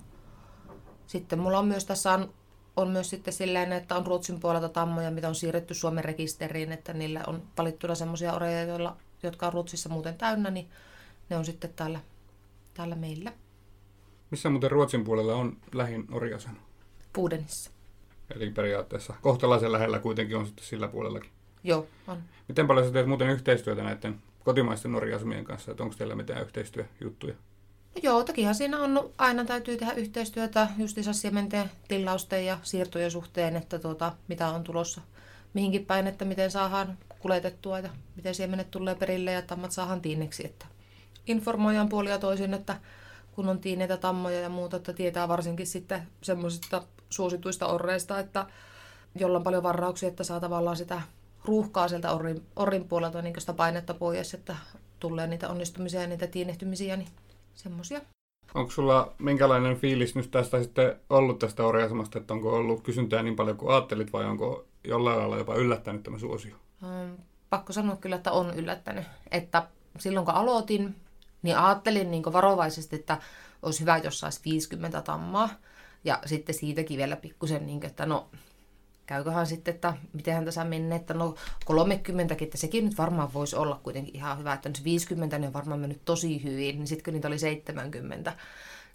sitten 1.06 1.38
mulla 1.38 1.58
on 1.58 1.66
myös 1.66 1.84
tässä 1.84 2.12
on, 2.12 2.34
on 2.76 2.90
myös 2.90 3.10
sitten 3.10 3.34
silleen, 3.34 3.72
että 3.72 3.96
on 3.96 4.06
Ruotsin 4.06 4.40
puolelta 4.40 4.68
tammoja, 4.68 5.10
mitä 5.10 5.28
on 5.28 5.34
siirretty 5.34 5.74
Suomen 5.74 6.04
rekisteriin, 6.04 6.72
että 6.72 6.92
niillä 6.92 7.22
on 7.26 7.42
valittuna 7.58 7.94
semmoisia 7.94 8.32
oreja, 8.32 8.64
joilla, 8.64 8.96
jotka 9.22 9.46
on 9.46 9.52
Ruotsissa 9.52 9.88
muuten 9.88 10.18
täynnä, 10.18 10.50
niin 10.50 10.68
ne 11.30 11.36
on 11.36 11.44
sitten 11.44 11.72
täällä, 11.76 12.00
täällä 12.74 12.94
meillä. 12.94 13.32
Missä 14.30 14.50
muuten 14.50 14.70
Ruotsin 14.70 15.04
puolella 15.04 15.34
on 15.34 15.56
lähin 15.74 16.06
orjasena? 16.12 16.60
Puudenissa. 17.12 17.70
Eli 18.34 18.50
periaatteessa 18.50 19.14
kohtalaisen 19.22 19.72
lähellä 19.72 19.98
kuitenkin 19.98 20.36
on 20.36 20.46
sitten 20.46 20.64
sillä 20.64 20.88
puolellakin. 20.88 21.30
Joo, 21.64 21.86
on. 22.06 22.22
Miten 22.48 22.66
paljon 22.66 22.86
sä 22.86 22.92
teet 22.92 23.06
muuten 23.06 23.30
yhteistyötä 23.30 23.82
näiden 23.82 24.22
kotimaisten 24.44 24.92
norjaasumien 24.92 25.44
kanssa, 25.44 25.70
että 25.70 25.82
onko 25.82 25.94
teillä 25.98 26.14
mitään 26.14 26.42
yhteistyöjuttuja? 26.42 27.34
Joo, 28.02 28.24
tokihan 28.24 28.54
siinä 28.54 28.80
on, 28.80 29.10
aina 29.18 29.44
täytyy 29.44 29.76
tehdä 29.76 29.92
yhteistyötä 29.92 30.68
justiinsa 30.78 31.12
siementen 31.12 31.70
tilausten 31.88 32.46
ja 32.46 32.58
siirtojen 32.62 33.10
suhteen, 33.10 33.56
että 33.56 33.78
tuota, 33.78 34.12
mitä 34.28 34.48
on 34.48 34.64
tulossa 34.64 35.00
mihinkin 35.54 35.86
päin, 35.86 36.06
että 36.06 36.24
miten 36.24 36.50
saadaan 36.50 36.98
kuljetettua 37.18 37.78
ja 37.78 37.90
miten 38.16 38.34
siemenet 38.34 38.70
tulee 38.70 38.94
perille 38.94 39.32
ja 39.32 39.42
tammat 39.42 39.72
saadaan 39.72 40.00
tiineksi. 40.00 40.46
Että 40.46 40.66
informoidaan 41.26 41.88
puolia 41.88 42.18
toisin, 42.18 42.54
että 42.54 42.76
kun 43.32 43.48
on 43.48 43.58
tiineitä, 43.58 43.96
tammoja 43.96 44.40
ja 44.40 44.48
muuta, 44.48 44.76
että 44.76 44.92
tietää 44.92 45.28
varsinkin 45.28 45.66
sitten 45.66 46.02
semmoisista 46.22 46.82
suosituista 47.10 47.66
orreista, 47.66 48.18
että 48.18 48.46
jolla 49.14 49.38
on 49.38 49.44
paljon 49.44 49.62
varauksia, 49.62 50.08
että 50.08 50.24
saa 50.24 50.40
tavallaan 50.40 50.76
sitä 50.76 51.02
ruuhkaa 51.44 51.88
sieltä 51.88 52.12
orrin, 52.12 52.42
orrin 52.56 52.88
puolelta 52.88 53.22
niin 53.22 53.40
sitä 53.40 53.52
painetta 53.52 53.94
pois, 53.94 54.34
että 54.34 54.56
tulee 55.00 55.26
niitä 55.26 55.48
onnistumisia 55.48 56.00
ja 56.00 56.06
niitä 56.06 56.26
tiinehtymisiä, 56.26 56.96
niin 56.96 57.08
semmoisia. 57.54 58.00
Onko 58.54 58.70
sulla 58.70 59.12
minkälainen 59.18 59.76
fiilis 59.76 60.14
nyt 60.14 60.30
tästä 60.30 60.62
sitten 60.62 61.00
ollut 61.10 61.38
tästä 61.38 61.64
orjasemasta, 61.64 62.18
että 62.18 62.34
onko 62.34 62.52
ollut 62.52 62.82
kysyntää 62.82 63.22
niin 63.22 63.36
paljon 63.36 63.56
kuin 63.56 63.72
ajattelit 63.74 64.12
vai 64.12 64.24
onko 64.24 64.66
jollain 64.84 65.18
lailla 65.18 65.38
jopa 65.38 65.54
yllättänyt 65.54 66.02
tämä 66.02 66.18
suosio? 66.18 66.54
Um, 66.82 67.16
pakko 67.50 67.72
sanoa 67.72 67.96
kyllä, 67.96 68.16
että 68.16 68.32
on 68.32 68.54
yllättänyt. 68.54 69.04
Että 69.30 69.66
silloin 69.98 70.26
kun 70.26 70.34
aloitin, 70.34 70.96
niin 71.42 71.58
ajattelin 71.58 72.10
niin 72.10 72.32
varovaisesti, 72.32 72.96
että 72.96 73.18
olisi 73.62 73.80
hyvä, 73.80 73.98
jos 73.98 74.18
saisi 74.18 74.40
50 74.44 75.02
tammaa. 75.02 75.48
Ja 76.06 76.18
sitten 76.26 76.54
siitäkin 76.54 76.98
vielä 76.98 77.16
pikkusen, 77.16 77.66
niin 77.66 77.86
että 77.86 78.06
no 78.06 78.28
käyköhän 79.06 79.46
sitten, 79.46 79.74
että 79.74 79.94
mitenhän 80.12 80.44
tässä 80.44 80.64
menee, 80.64 80.96
että 80.96 81.14
no 81.14 81.34
30 81.64 82.36
että 82.40 82.58
sekin 82.58 82.84
nyt 82.84 82.98
varmaan 82.98 83.34
voisi 83.34 83.56
olla 83.56 83.80
kuitenkin 83.82 84.16
ihan 84.16 84.38
hyvä, 84.38 84.52
että 84.52 84.68
nyt 84.68 84.84
50 84.84 85.38
niin 85.38 85.46
on 85.46 85.52
varmaan 85.52 85.80
mennyt 85.80 86.04
tosi 86.04 86.44
hyvin, 86.44 86.76
niin 86.76 86.86
sitten 86.86 87.04
kun 87.04 87.12
niitä 87.12 87.28
oli 87.28 87.38
70. 87.38 88.32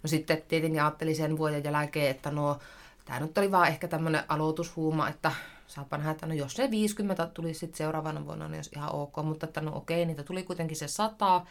No 0.02 0.08
sitten 0.08 0.42
tietenkin 0.48 0.82
ajattelin 0.82 1.16
sen 1.16 1.38
vuoden 1.38 1.64
jälkeen, 1.64 2.10
että 2.10 2.30
no 2.30 2.58
tämä 3.04 3.20
nyt 3.20 3.38
oli 3.38 3.50
vaan 3.50 3.68
ehkä 3.68 3.88
tämmöinen 3.88 4.22
aloitushuuma, 4.28 5.08
että 5.08 5.32
saapa 5.66 5.96
nähdä, 5.96 6.10
että 6.10 6.26
no 6.26 6.34
jos 6.34 6.54
se 6.54 6.70
50 6.70 7.26
tuli 7.26 7.54
sitten 7.54 7.78
seuraavana 7.78 8.26
vuonna, 8.26 8.48
niin 8.48 8.58
olisi 8.58 8.70
ihan 8.76 8.94
ok, 8.94 9.16
mutta 9.22 9.46
että 9.46 9.60
no 9.60 9.76
okei, 9.76 10.06
niitä 10.06 10.22
tuli 10.22 10.42
kuitenkin 10.42 10.76
se 10.76 10.88
100, 10.88 11.46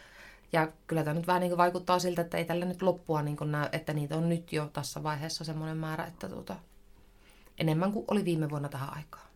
ja 0.52 0.68
kyllä 0.86 1.04
tämä 1.04 1.14
nyt 1.14 1.26
vähän 1.26 1.40
niin 1.40 1.56
vaikuttaa 1.56 1.98
siltä, 1.98 2.22
että 2.22 2.36
ei 2.36 2.44
tällä 2.44 2.64
nyt 2.64 2.82
loppua 2.82 3.22
niin 3.22 3.36
näy, 3.44 3.68
että 3.72 3.92
niitä 3.92 4.16
on 4.16 4.28
nyt 4.28 4.52
jo 4.52 4.70
tässä 4.72 5.02
vaiheessa 5.02 5.44
semmoinen 5.44 5.76
määrä, 5.76 6.04
että 6.06 6.28
tuota, 6.28 6.56
enemmän 7.58 7.92
kuin 7.92 8.04
oli 8.08 8.24
viime 8.24 8.50
vuonna 8.50 8.68
tähän 8.68 8.96
aikaan. 8.96 9.26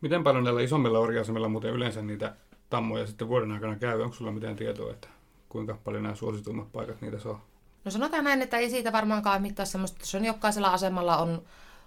Miten 0.00 0.24
paljon 0.24 0.44
näillä 0.44 0.60
isommilla 0.60 0.98
orjaasemilla 0.98 1.48
muuten 1.48 1.70
yleensä 1.70 2.02
niitä 2.02 2.34
tammoja 2.70 3.06
sitten 3.06 3.28
vuoden 3.28 3.52
aikana 3.52 3.76
käy? 3.76 4.02
Onko 4.02 4.16
sulla 4.16 4.32
mitään 4.32 4.56
tietoa, 4.56 4.92
että 4.92 5.08
kuinka 5.48 5.78
paljon 5.84 6.02
nämä 6.02 6.14
suosituimmat 6.14 6.72
paikat 6.72 7.00
niitä 7.00 7.18
saa? 7.18 7.44
No 7.84 7.90
sanotaan 7.90 8.24
näin, 8.24 8.42
että 8.42 8.56
ei 8.56 8.70
siitä 8.70 8.92
varmaankaan 8.92 9.42
mittaa 9.42 9.66
semmoista, 9.66 9.96
että 9.96 10.06
se 10.06 10.16
on 10.16 10.24
jokaisella 10.24 10.68
asemalla 10.68 11.16
on, 11.16 11.42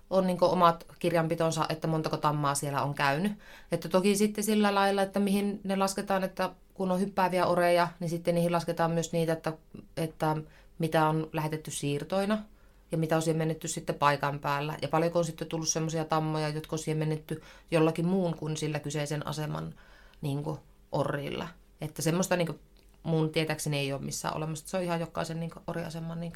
on 0.10 0.28
niin 0.28 0.38
omat 0.42 0.86
kirjanpitonsa, 1.00 1.66
että 1.70 1.88
montako 1.88 2.18
tammaa 2.18 2.56
siellä 2.56 2.82
on 2.82 2.94
käynyt. 2.94 3.32
Että 3.72 3.90
toki 3.90 4.16
sitten 4.16 4.44
sillä 4.44 4.76
lailla, 4.76 5.02
että 5.02 5.20
mihin 5.20 5.62
ne 5.64 5.76
lasketaan, 5.76 6.24
että 6.24 6.50
kun 6.74 6.92
on 6.92 7.00
hyppääviä 7.00 7.46
oreja, 7.46 7.88
niin 8.00 8.10
sitten 8.10 8.36
niihin 8.36 8.52
lasketaan 8.52 8.92
myös 8.92 9.14
niitä, 9.14 9.34
että, 9.34 9.54
että 9.98 10.38
mitä 10.80 11.06
on 11.08 11.30
lähetetty 11.34 11.72
siirtoina 11.72 12.44
ja 12.92 12.98
mitä 12.98 13.16
on 13.16 13.22
siihen 13.22 13.38
menetty 13.38 13.68
sitten 13.68 13.96
paikan 13.96 14.40
päällä. 14.40 14.78
Ja 14.82 14.88
paljonko 14.88 15.20
on 15.20 15.26
sitten 15.26 15.48
tullut 15.48 15.70
sellaisia 15.70 16.06
tammoja, 16.06 16.50
jotka 16.50 16.74
on 16.76 16.80
siihen 16.80 16.98
menetty 16.98 17.42
jollakin 17.72 18.06
muun 18.06 18.38
kuin 18.38 18.58
sillä 18.58 18.80
kyseisen 18.80 19.28
aseman 19.28 19.74
niin 20.22 20.44
kuin, 20.44 20.60
orrilla. 20.92 21.48
Että 21.82 22.02
semmoista 22.02 22.36
niin 22.36 22.48
kuin, 22.48 22.60
mun 23.04 23.30
tietääkseni 23.30 23.78
ei 23.78 23.94
ole 23.94 24.02
missään 24.02 24.38
olemassa. 24.38 24.68
Se 24.68 24.78
on 24.78 24.84
ihan 24.84 25.00
jokaisen 25.00 25.40
niin 25.40 25.52
oriaseman 25.68 26.20
niin 26.20 26.34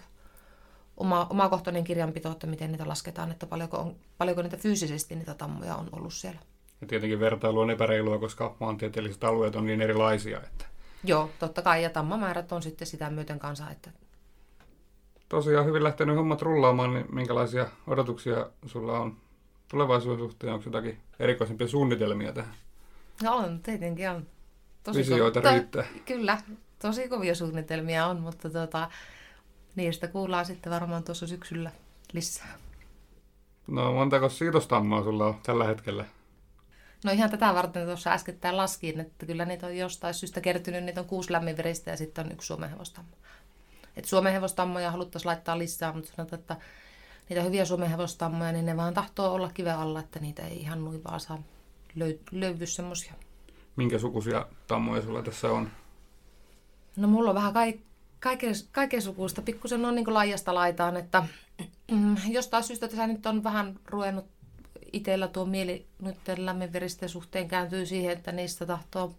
oma, 1.00 1.28
omakohtainen 1.30 1.84
kirjanpito, 1.84 2.32
että 2.32 2.48
miten 2.48 2.72
niitä 2.72 2.88
lasketaan, 2.88 3.32
että 3.32 3.46
paljonko, 3.46 3.78
on, 3.78 3.96
paljonko 4.18 4.42
niitä 4.42 4.58
fyysisesti 4.58 5.16
niitä 5.16 5.34
tammoja 5.34 5.76
on 5.76 5.90
ollut 5.92 6.14
siellä. 6.14 6.40
Ja 6.82 6.88
tietenkin 6.88 7.20
vertailu 7.20 7.60
on 7.60 7.72
epäreilua, 7.72 8.20
koska 8.20 8.56
maantieteelliset 8.60 9.24
alueet 9.24 9.56
on 9.56 9.66
niin 9.66 9.82
erilaisia. 9.82 10.38
Että... 10.38 10.66
Joo, 11.04 11.30
totta 11.40 11.62
kai. 11.62 11.84
Ja 11.84 11.90
tammamäärät 11.90 12.52
on 12.52 12.62
sitten 12.62 12.88
sitä 12.88 13.10
myöten 13.10 13.40
kanssa. 13.40 13.70
Että... 13.70 13.92
Tosiaan 15.30 15.66
hyvin 15.66 15.84
lähtenyt 15.84 16.16
hommat 16.16 16.42
rullaamaan, 16.42 16.94
niin 16.94 17.16
minkälaisia 17.16 17.68
odotuksia 17.88 18.50
sulla 18.66 19.00
on 19.00 19.18
tulevaisuuden 19.68 20.20
suhteen? 20.20 20.54
Onko 20.54 20.66
jotakin 20.66 21.00
erikoisempia 21.20 21.68
suunnitelmia 21.68 22.34
tähän? 22.34 22.54
No 23.24 23.36
on, 23.36 23.60
tietenkin 23.60 24.10
on. 24.10 24.28
Tosi 24.84 25.00
Visioita 25.00 25.40
ko- 25.40 25.52
riittää. 25.52 25.86
Kyllä, 26.06 26.38
tosi 26.82 27.10
kovia 27.10 27.36
suunnitelmia 27.36 28.08
on, 28.08 28.20
mutta 28.20 28.50
tota, 28.50 28.90
niistä 29.80 30.08
kuullaan 30.08 30.46
sitten 30.46 30.72
varmaan 30.72 31.04
tuossa 31.04 31.28
syksyllä 31.28 31.72
lisää. 32.14 32.58
No 33.68 33.94
montako 33.94 34.30
siitostammaa 34.30 35.04
sulla 35.04 35.26
on 35.26 35.40
tällä 35.44 35.66
hetkellä? 35.66 36.06
No 37.04 37.12
ihan 37.12 37.30
tätä 37.30 37.54
varten 37.54 37.86
tuossa 37.86 38.12
äskettäin 38.12 38.58
laskin, 38.58 39.00
että 39.00 39.26
kyllä 39.26 39.46
niitä 39.46 39.66
on 39.66 39.78
jostain 39.78 40.14
syystä 40.14 40.42
kertynyt, 40.42 40.84
niitä 40.84 41.02
on 41.02 41.08
kuusi 41.08 41.32
lämminveristä 41.32 41.92
ja 41.92 41.98
sitten 41.98 42.26
on 42.26 42.32
yksi 42.32 42.48
suomenhevostammo. 42.48 43.12
Et 43.96 44.06
suomenhevostammoja 44.06 44.92
haluttaisiin 44.92 45.28
laittaa 45.28 45.58
lisää, 45.58 45.94
mutta 45.94 46.12
sanotaan, 46.16 46.40
että 46.40 46.58
niitä 47.30 47.44
hyviä 47.44 47.66
suomenhevostammoja, 47.66 48.52
niin 48.52 48.66
ne 48.66 48.78
vaan 48.78 48.94
tahtoo 48.94 49.34
olla 49.34 49.52
kiven 49.54 49.76
alla, 49.78 50.00
että 50.00 50.20
niitä 50.20 50.48
ei 50.48 50.62
ihan 50.62 50.86
noin 50.86 51.04
vaan 51.04 51.20
saa 51.20 51.44
löy- 51.96 52.24
löydy 52.32 52.66
semmoisia. 52.66 53.14
Minkä 53.76 54.00
sukuisia 54.00 54.46
tammoja 54.68 55.02
sulla 55.02 55.22
tässä 55.24 55.52
on? 55.52 55.70
No 56.96 57.08
mulla 57.08 57.30
on 57.30 57.36
vähän 57.36 57.54
kaik- 57.54 57.89
kaiken, 58.20 58.54
kaiken 58.72 59.02
sukuista. 59.02 59.42
Pikkusen 59.42 59.86
on 59.86 59.96
niin 59.96 60.14
laajasta 60.14 60.54
laitaan, 60.54 60.98
että 60.98 61.24
jostain 62.28 62.64
syystä 62.64 62.88
tässä 62.88 63.08
nyt 63.08 63.26
on 63.26 63.44
vähän 63.44 63.80
ruvennut 63.86 64.26
itsellä 64.94 65.28
tuo 65.28 65.46
mieli 65.46 65.88
nyt 66.02 66.18
lämminveristen 66.38 67.10
suhteen 67.10 67.48
kääntyy 67.48 67.86
siihen, 67.86 68.14
että 68.14 68.32
niistä 68.32 68.66
tahtoo 68.66 69.16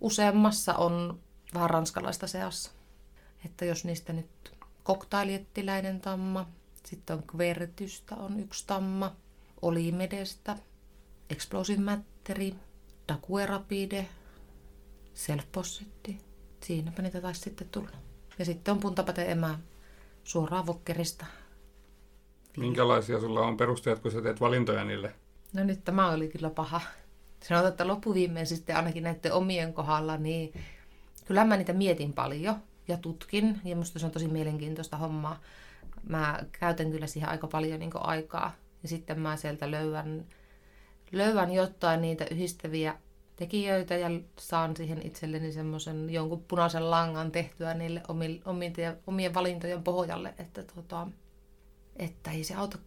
useammassa 0.00 0.74
on 0.74 1.20
vähän 1.54 1.70
ranskalaista 1.70 2.26
seassa. 2.26 2.70
Että 3.44 3.64
jos 3.64 3.84
niistä 3.84 4.12
nyt 4.12 4.52
koktailiettiläinen 4.82 6.00
tamma, 6.00 6.48
sitten 6.86 7.16
on 7.16 7.22
kvertystä 7.22 8.16
on 8.16 8.40
yksi 8.40 8.66
tamma, 8.66 9.16
olimedestä, 9.62 10.56
explosive 11.30 11.82
matteri, 11.82 12.54
dakue 13.08 13.46
rapide, 13.46 14.08
self 15.14 15.52
Siinäpä 16.62 17.02
niitä 17.02 17.20
taisi 17.20 17.40
sitten 17.40 17.68
tulla. 17.68 17.90
Ja 18.38 18.44
sitten 18.44 18.72
on 18.72 18.80
puntapate 18.80 19.30
emä 19.30 19.58
suoraan 20.24 20.66
vokkerista 20.66 21.26
Minkälaisia 22.56 23.20
sulla 23.20 23.40
on 23.40 23.56
perusteet, 23.56 23.98
kun 23.98 24.10
sä 24.10 24.22
teet 24.22 24.40
valintoja 24.40 24.84
niille? 24.84 25.14
No 25.52 25.64
nyt 25.64 25.84
tämä 25.84 26.10
oli 26.10 26.28
kyllä 26.28 26.50
paha. 26.50 26.80
Sanotaan, 27.42 27.70
että 27.70 27.86
loppuviimeisesti 27.86 28.72
ainakin 28.72 29.02
näiden 29.02 29.32
omien 29.32 29.72
kohdalla, 29.72 30.16
niin 30.16 30.52
kyllä 31.24 31.44
mä 31.44 31.56
niitä 31.56 31.72
mietin 31.72 32.12
paljon 32.12 32.56
ja 32.88 32.96
tutkin. 32.96 33.60
Ja 33.64 33.76
musta 33.76 33.98
se 33.98 34.06
on 34.06 34.12
tosi 34.12 34.28
mielenkiintoista 34.28 34.96
hommaa. 34.96 35.40
Mä 36.08 36.40
käytän 36.60 36.90
kyllä 36.90 37.06
siihen 37.06 37.28
aika 37.28 37.46
paljon 37.46 37.80
niin 37.80 37.90
aikaa. 37.94 38.52
Ja 38.82 38.88
sitten 38.88 39.20
mä 39.20 39.36
sieltä 39.36 39.70
löydän, 39.70 40.24
löydän 41.12 41.52
jotain 41.52 42.00
niitä 42.00 42.26
yhdistäviä 42.30 42.94
tekijöitä 43.36 43.94
ja 43.94 44.08
saan 44.38 44.76
siihen 44.76 45.06
itselleni 45.06 45.52
semmoisen 45.52 46.10
jonkun 46.10 46.44
punaisen 46.48 46.90
langan 46.90 47.32
tehtyä 47.32 47.74
niille 47.74 48.02
omien, 48.08 48.42
omien 49.06 49.34
valintojen 49.34 49.82
pohjalle. 49.82 50.34
Että 50.38 50.62
tota, 50.62 51.06
että 51.96 52.30
ei 52.30 52.44
se 52.44 52.54
auta 52.54 52.78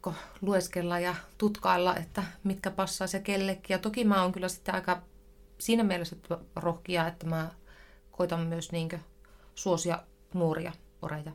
lueskella 0.41 0.99
ja 0.99 1.15
tutkailla, 1.37 1.95
että 1.95 2.23
mitkä 2.43 2.71
passaa 2.71 3.07
se 3.07 3.19
kellekin. 3.19 3.73
Ja 3.73 3.79
toki 3.79 4.03
mä 4.03 4.21
oon 4.21 4.31
kyllä 4.31 4.47
sitten 4.47 4.75
aika 4.75 5.01
siinä 5.57 5.83
mielessä 5.83 6.15
rohkia, 6.55 7.07
että 7.07 7.27
mä 7.27 7.49
koitan 8.11 8.39
myös 8.47 8.71
niinkö 8.71 8.99
suosia 9.55 9.99
nuoria 10.33 10.71
oreja. 11.01 11.31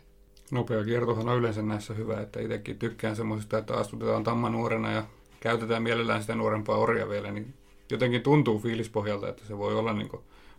Nopea 0.50 0.84
kiertohan 0.84 1.28
on 1.28 1.38
yleensä 1.38 1.62
näissä 1.62 1.94
hyvä, 1.94 2.20
että 2.20 2.40
itsekin 2.40 2.78
tykkään 2.78 3.16
semmoisesta, 3.16 3.58
että 3.58 3.74
astutetaan 3.74 4.24
tamma 4.24 4.50
nuorena 4.50 4.92
ja 4.92 5.06
käytetään 5.40 5.82
mielellään 5.82 6.20
sitä 6.20 6.34
nuorempaa 6.34 6.76
orja 6.76 7.08
vielä, 7.08 7.32
niin 7.32 7.54
jotenkin 7.94 8.22
tuntuu 8.22 8.58
fiilispohjalta, 8.58 9.28
että 9.28 9.44
se 9.44 9.58
voi 9.58 9.74
olla 9.74 9.92
niin 9.92 10.10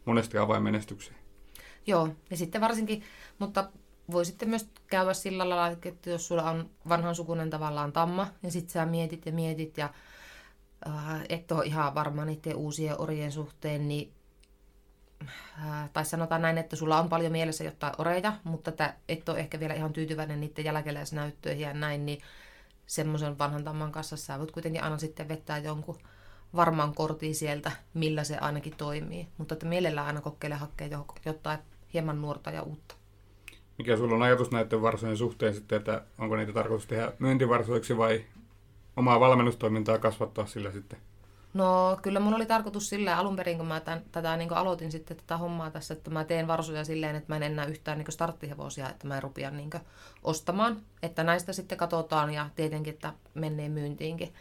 monesti 0.06 0.38
avainmenestykseen. 0.38 1.18
Joo, 1.88 2.10
ja 2.30 2.38
sitten 2.38 2.62
varsinkin, 2.62 3.04
mutta 3.40 3.70
voi 4.12 4.26
sitten 4.26 4.50
myös 4.50 4.70
käydä 4.88 5.14
sillä 5.14 5.50
lailla, 5.50 5.68
että 5.68 6.10
jos 6.10 6.28
sulla 6.28 6.50
on 6.50 6.70
vanhan 6.90 7.16
sukunen 7.16 7.50
tavallaan 7.50 7.92
tamma, 7.92 8.28
ja 8.44 8.52
sitten 8.52 8.72
sä 8.72 8.86
mietit 8.86 9.26
ja 9.26 9.32
mietit, 9.32 9.78
ja 9.78 9.94
äh, 10.88 11.22
et 11.30 11.52
ole 11.52 11.66
ihan 11.66 11.96
varma 11.96 12.26
niiden 12.26 12.56
uusien 12.56 13.02
orien 13.02 13.32
suhteen, 13.32 13.88
niin 13.88 14.12
äh, 15.22 15.90
tai 15.94 16.06
sanotaan 16.06 16.42
näin, 16.42 16.58
että 16.58 16.76
sulla 16.76 17.00
on 17.00 17.10
paljon 17.10 17.32
mielessä 17.32 17.64
jotain 17.64 17.94
oreja, 17.98 18.34
mutta 18.44 18.70
että 18.70 18.96
et 19.10 19.30
ole 19.30 19.40
ehkä 19.40 19.60
vielä 19.60 19.74
ihan 19.74 19.94
tyytyväinen 19.94 20.40
niiden 20.40 20.66
jälkeläisnäyttöihin 20.66 21.62
ja 21.62 21.74
näin, 21.74 22.06
niin 22.06 22.22
semmoisen 22.86 23.38
vanhan 23.38 23.64
tamman 23.64 23.92
kanssa 23.92 24.18
sä 24.18 24.40
voit 24.40 24.52
kuitenkin 24.52 24.84
aina 24.84 24.98
sitten 24.98 25.28
vettää 25.28 25.58
jonkun 25.58 25.98
varmaan 26.56 26.96
kortin 26.96 27.36
sieltä, 27.36 27.72
millä 27.94 28.24
se 28.24 28.38
ainakin 28.38 28.74
toimii. 28.78 29.28
Mutta 29.38 29.54
että 29.54 29.66
mielellään 29.66 30.08
aina 30.08 30.22
kokeile 30.22 30.56
hakea 30.56 31.04
jotain 31.26 31.60
hieman 31.94 32.22
nuorta 32.22 32.52
ja 32.52 32.62
uutta. 32.62 32.96
Mikä 33.78 33.98
sulla 33.98 34.16
on 34.16 34.22
ajatus 34.22 34.52
näiden 34.52 34.82
varsojen 34.82 35.18
suhteen 35.18 35.54
sitten, 35.54 35.78
että 35.78 36.02
onko 36.18 36.36
niitä 36.36 36.54
tarkoitus 36.54 36.88
tehdä 36.88 37.14
myyntivarsoiksi 37.20 37.98
vai 37.98 38.26
omaa 38.96 39.20
valmennustoimintaa 39.20 39.98
kasvattaa 39.98 40.46
sillä 40.46 40.72
sitten? 40.72 41.00
No 41.54 42.00
kyllä 42.02 42.20
mun 42.20 42.34
oli 42.34 42.46
tarkoitus 42.46 42.90
sillä 42.90 43.18
alun 43.18 43.36
perin, 43.36 43.58
kun 43.58 43.68
mä 43.68 43.80
tämän, 43.80 44.02
tätä 44.12 44.38
niin 44.38 44.54
aloitin 44.54 44.92
sitten 44.92 45.18
tätä 45.18 45.38
hommaa 45.38 45.72
tässä, 45.72 45.94
että 45.94 46.10
mä 46.10 46.24
teen 46.24 46.48
varsoja 46.48 46.86
silleen, 46.86 47.16
että 47.16 47.34
mä 47.34 47.36
en 47.36 47.44
enää 47.44 47.66
yhtään 47.66 47.98
niin 47.98 48.12
starttihevosia, 48.12 48.90
että 48.90 49.08
mä 49.08 49.16
en 49.16 49.24
rupia 49.24 49.52
niin 49.52 49.70
ostamaan. 50.24 50.82
Että 51.04 51.24
näistä 51.24 51.54
sitten 51.54 51.78
katsotaan 51.78 52.34
ja 52.34 52.50
tietenkin, 52.56 52.94
että 52.94 53.14
menee 53.34 53.70
myyntiinkin. 53.70 54.34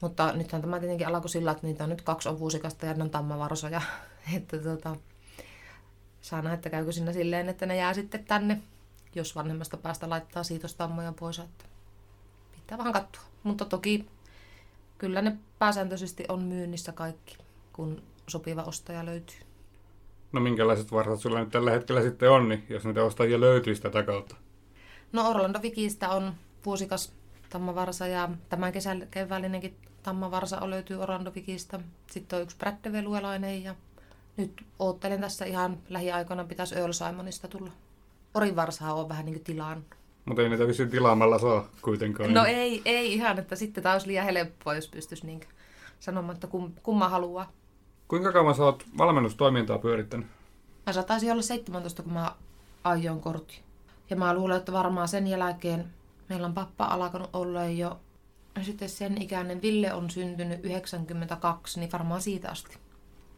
Mutta 0.00 0.32
nythän 0.32 0.62
tämä 0.62 0.80
tietenkin 0.80 1.08
alkoi 1.08 1.28
sillä, 1.28 1.50
että 1.50 1.66
niitä 1.66 1.84
on 1.84 1.90
nyt 1.90 2.02
kaksi 2.02 2.28
on 2.28 2.38
vuosikasta 2.38 2.86
ja 2.86 2.94
ne 2.94 3.02
on 3.02 3.10
tammavarsoja. 3.10 3.80
että 4.36 4.58
tota, 4.58 4.96
saa 6.20 6.42
nähdä, 6.42 6.54
että 6.54 6.70
käykö 6.70 6.92
siinä 6.92 7.12
silleen, 7.12 7.48
että 7.48 7.66
ne 7.66 7.76
jää 7.76 7.94
sitten 7.94 8.24
tänne, 8.24 8.62
jos 9.14 9.36
vanhemmasta 9.36 9.76
päästä 9.76 10.10
laittaa 10.10 10.42
siitostammoja 10.42 11.12
pois. 11.12 11.38
Että 11.38 11.64
pitää 12.54 12.78
vähän 12.78 12.92
katsoa. 12.92 13.22
Mutta 13.42 13.64
toki 13.64 14.06
kyllä 14.98 15.22
ne 15.22 15.36
pääsääntöisesti 15.58 16.24
on 16.28 16.42
myynnissä 16.42 16.92
kaikki, 16.92 17.38
kun 17.72 18.02
sopiva 18.28 18.62
ostaja 18.62 19.04
löytyy. 19.04 19.38
No 20.32 20.40
minkälaiset 20.40 20.92
varsat 20.92 21.20
sulla 21.20 21.40
nyt 21.40 21.50
tällä 21.50 21.70
hetkellä 21.70 22.02
sitten 22.02 22.30
on, 22.30 22.48
niin 22.48 22.66
jos 22.68 22.84
niitä 22.84 23.04
ostajia 23.04 23.40
löytyy 23.40 23.74
sitä 23.74 24.02
kautta? 24.02 24.36
No 25.12 25.30
Orlando 25.30 25.62
Vikistä 25.62 26.08
on 26.08 26.34
vuosikas 26.66 27.17
tammavarsa 27.48 28.06
ja 28.06 28.28
tämän 28.48 28.72
kesän 28.72 29.08
keväällinenkin 29.10 29.76
tammavarsa 30.02 30.60
on 30.60 30.70
löytyy 30.70 30.96
Orlando 30.96 31.32
Vikistä. 31.34 31.80
Sitten 32.10 32.36
on 32.36 32.42
yksi 32.42 32.56
brätteveluelainen 32.56 33.64
ja 33.64 33.74
nyt 34.36 34.64
oottelen 34.78 35.20
tässä 35.20 35.44
ihan 35.44 35.78
lähiaikoina 35.88 36.44
pitäisi 36.44 36.74
Earl 36.74 36.92
Simonista 36.92 37.48
tulla. 37.48 37.70
Orin 38.34 38.56
varsaa 38.56 38.94
on 38.94 39.08
vähän 39.08 39.24
niin 39.24 39.34
kuin 39.34 39.44
tilaan. 39.44 39.84
Mutta 40.24 40.42
ei 40.42 40.48
niitä 40.48 40.66
vissiin 40.66 40.90
tilaamalla 40.90 41.38
saa 41.38 41.68
kuitenkaan. 41.82 42.34
No 42.34 42.44
ei, 42.44 42.82
ei 42.84 43.14
ihan, 43.14 43.38
että 43.38 43.56
sitten 43.56 43.82
tämä 43.82 43.92
olisi 43.92 44.06
liian 44.06 44.24
helppoa, 44.24 44.74
jos 44.74 44.88
pystyisi 44.88 45.26
niin 45.26 45.40
sanomaan, 46.00 46.34
että 46.34 46.46
kum, 46.46 46.72
kumma 46.82 47.08
haluaa. 47.08 47.52
Kuinka 48.08 48.32
kauan 48.32 48.54
sä 48.54 48.64
oot 48.64 48.84
valmennustoimintaa 48.98 49.78
pyörittänyt? 49.78 50.26
Mä 50.86 50.92
saataisin 50.92 51.32
olla 51.32 51.42
17, 51.42 52.02
kun 52.02 52.12
mä 52.12 52.32
ajoin 52.84 53.20
kortti. 53.20 53.60
Ja 54.10 54.16
mä 54.16 54.34
luulen, 54.34 54.56
että 54.56 54.72
varmaan 54.72 55.08
sen 55.08 55.26
jälkeen 55.26 55.88
meillä 56.28 56.46
on 56.46 56.54
pappa 56.54 56.84
alkanut 56.84 57.30
olla 57.32 57.64
jo 57.64 58.00
ja 58.58 58.64
sitten 58.64 58.88
sen 58.88 59.22
ikäinen 59.22 59.62
Ville 59.62 59.94
on 59.94 60.10
syntynyt 60.10 60.64
92, 60.64 61.80
niin 61.80 61.92
varmaan 61.92 62.22
siitä 62.22 62.50
asti. 62.50 62.78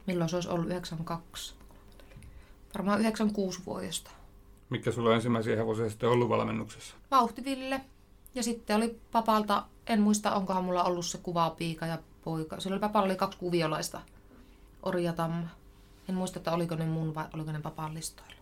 Milloin 0.07 0.31
se 0.31 0.37
olisi 0.37 0.49
ollut 0.49 0.67
92? 0.67 1.55
Varmaan 2.75 3.01
96 3.01 3.61
vuodesta. 3.67 4.11
Mikä 4.71 4.93
sulla 4.93 5.09
on 5.09 5.15
ensimmäisiä 5.15 5.57
hevosia 5.57 5.91
sitten 5.91 6.09
ollut 6.09 6.29
valmennuksessa? 6.29 6.95
Vauhti 7.11 7.45
Ville. 7.45 7.81
Ja 8.35 8.43
sitten 8.43 8.77
oli 8.77 9.01
papalta, 9.13 9.65
en 9.87 10.01
muista 10.01 10.35
onkohan 10.35 10.65
mulla 10.65 10.85
ollut 10.85 11.07
se 11.07 11.19
kuva 11.19 11.51
piika 11.51 11.87
ja 11.87 11.99
poika. 12.25 12.61
Se 12.61 12.69
oli 12.69 12.79
papalla 12.79 13.07
oli 13.07 13.17
kaksi 13.17 13.39
kuviolaista. 13.39 14.01
Orjatamma. 14.83 15.49
En 16.09 16.15
muista, 16.15 16.39
että 16.39 16.53
oliko 16.53 16.75
ne 16.75 16.87
mun 16.87 17.15
vai 17.15 17.25
oliko 17.35 17.53
ne 17.53 17.61
papan 17.61 17.95
listoilla. 17.95 18.40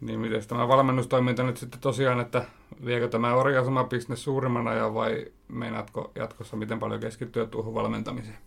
Niin 0.00 0.20
miten 0.20 0.46
tämä 0.48 0.68
valmennustoiminta 0.68 1.42
nyt 1.42 1.56
sitten 1.56 1.80
tosiaan, 1.80 2.20
että 2.20 2.44
viekö 2.84 3.08
tämä 3.08 3.34
orjasama 3.34 3.84
bisnes 3.84 4.24
suurimman 4.24 4.68
ajan 4.68 4.94
vai 4.94 5.26
meinaatko 5.48 6.12
jatkossa 6.14 6.56
miten 6.56 6.78
paljon 6.78 7.00
keskittyä 7.00 7.46
tuohon 7.46 7.74
valmentamiseen? 7.74 8.38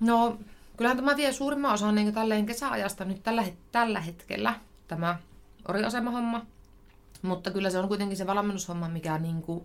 No, 0.00 0.38
kyllähän 0.76 0.96
tämä 0.96 1.16
vie 1.16 1.32
suurimman 1.32 1.74
osan 1.74 1.94
niin 1.94 2.14
tälleen 2.14 2.46
kesäajasta 2.46 3.04
nyt 3.04 3.22
tällä, 3.22 3.44
tällä 3.72 4.00
hetkellä, 4.00 4.54
tämä 4.88 5.16
oriasemahomma. 5.68 6.46
Mutta 7.22 7.50
kyllä 7.50 7.70
se 7.70 7.78
on 7.78 7.88
kuitenkin 7.88 8.16
se 8.16 8.26
valmennushomma, 8.26 8.88
mikä, 8.88 9.18
niin 9.18 9.42
kuin, 9.42 9.64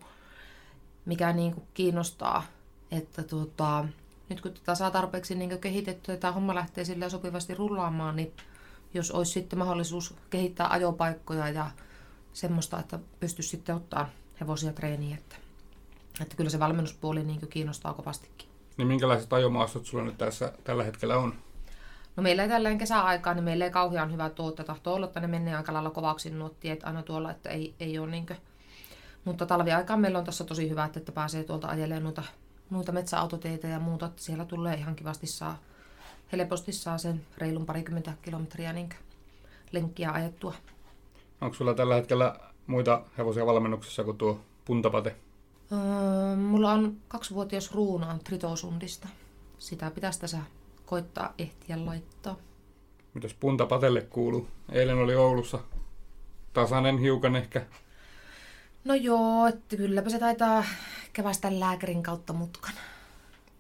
mikä 1.06 1.34
niin 1.34 1.54
kuin 1.54 1.68
kiinnostaa. 1.74 2.44
Että 2.92 3.24
tuota, 3.24 3.86
nyt 4.30 4.42
kun 4.42 4.54
tätä 4.54 4.76
saa 4.76 4.92
tarpeeksi 4.92 5.36
niin 5.36 5.60
kehitettyä 5.60 6.16
ja 6.16 6.20
tämä 6.20 6.34
homma 6.34 6.56
lähtee 6.56 6.86
sille 6.86 7.10
sopivasti 7.10 7.56
rullaamaan, 7.56 8.16
niin 8.16 8.34
jos 8.96 9.12
olisi 9.12 9.32
sitten 9.32 9.60
mahdollisuus 9.60 10.14
kehittää 10.30 10.68
ajopaikkoja 10.70 11.50
ja 11.50 11.72
semmoista, 12.34 12.80
että 12.80 13.00
pystyisi 13.20 13.50
sitten 13.50 13.76
ottaa 13.76 14.10
hevosia 14.42 14.74
treeniin. 14.74 15.18
Että, 15.18 15.36
että 16.22 16.36
kyllä 16.36 16.50
se 16.50 16.60
valmennuspuoli 16.60 17.24
niin 17.24 17.48
kiinnostaa 17.50 17.94
kovastikin. 17.94 18.50
Niin 18.78 18.88
minkälaiset 18.88 19.34
ajomaastot 19.34 19.86
sulla 19.86 20.04
nyt 20.04 20.18
tässä 20.18 20.54
tällä 20.64 20.84
hetkellä 20.84 21.18
on? 21.18 21.34
No 22.16 22.24
meillä 22.24 22.44
ei 22.44 22.50
tällä 22.50 22.76
kesäaikaa, 22.76 23.34
niin 23.34 23.44
meillä 23.44 23.66
ei 23.66 23.72
kauhean 23.72 24.12
hyvä 24.12 24.30
tuotte. 24.30 24.64
Tahtoo 24.64 24.94
olla, 24.94 25.06
että 25.06 25.20
ne 25.20 25.28
menee 25.28 25.56
aika 25.56 25.74
lailla 25.74 25.90
kovaksi 25.90 26.30
nuo 26.30 26.50
tiet 26.50 26.84
aina 26.84 27.04
tuolla, 27.04 27.32
että 27.32 27.50
ei, 27.50 27.76
ei 27.80 28.00
ole 28.00 28.12
niinkö. 28.12 28.36
Mutta 29.26 29.46
talviaikaan 29.46 30.00
meillä 30.00 30.20
on 30.20 30.26
tässä 30.26 30.44
tosi 30.44 30.70
hyvä, 30.70 30.90
että 30.96 31.12
pääsee 31.12 31.44
tuolta 31.44 31.68
ajelemaan 31.68 32.04
noita, 32.04 32.24
noita 32.70 32.92
metsäautoteitä 32.92 33.68
ja 33.68 33.80
muuta. 33.80 34.06
Että 34.06 34.22
siellä 34.22 34.46
tulee 34.46 34.76
ihan 34.76 34.96
kivasti 34.96 35.28
saa 35.28 35.60
helposti 36.32 36.72
saa 36.72 36.98
sen 36.98 37.22
reilun 37.38 37.66
parikymmentä 37.66 38.14
kilometriä 38.22 38.74
niin 38.74 38.90
lenkkiä 39.72 40.12
ajettua. 40.12 40.54
Onko 41.42 41.56
sulla 41.56 41.74
tällä 41.74 41.96
hetkellä 41.96 42.36
muita 42.68 43.02
hevosia 43.18 43.46
valmennuksessa 43.46 44.04
kuin 44.04 44.18
tuo 44.18 44.40
puntapate? 44.66 45.16
Öö, 45.72 46.36
mulla 46.36 46.72
on 46.72 46.98
kaksivuotias 47.08 47.72
ruuna 47.72 48.20
Tritosundista. 48.24 49.08
Sitä 49.58 49.92
pitäisi 49.92 50.20
tässä 50.20 50.38
koittaa 50.86 51.34
ehtiä 51.38 51.86
laittaa. 51.86 52.36
Mitäs 53.14 53.34
puntapatelle 53.34 54.02
kuuluu? 54.02 54.48
Eilen 54.72 54.98
oli 54.98 55.16
Oulussa 55.16 55.60
tasainen 56.54 56.98
hiukan 56.98 57.36
ehkä. 57.36 57.66
No 58.86 58.94
joo, 58.94 59.48
että 59.48 59.76
kylläpä 59.76 60.10
se 60.10 60.20
taitaa 60.20 60.64
kevästä 61.14 61.60
lääkärin 61.60 62.04
kautta 62.04 62.34
mutkan. 62.34 62.74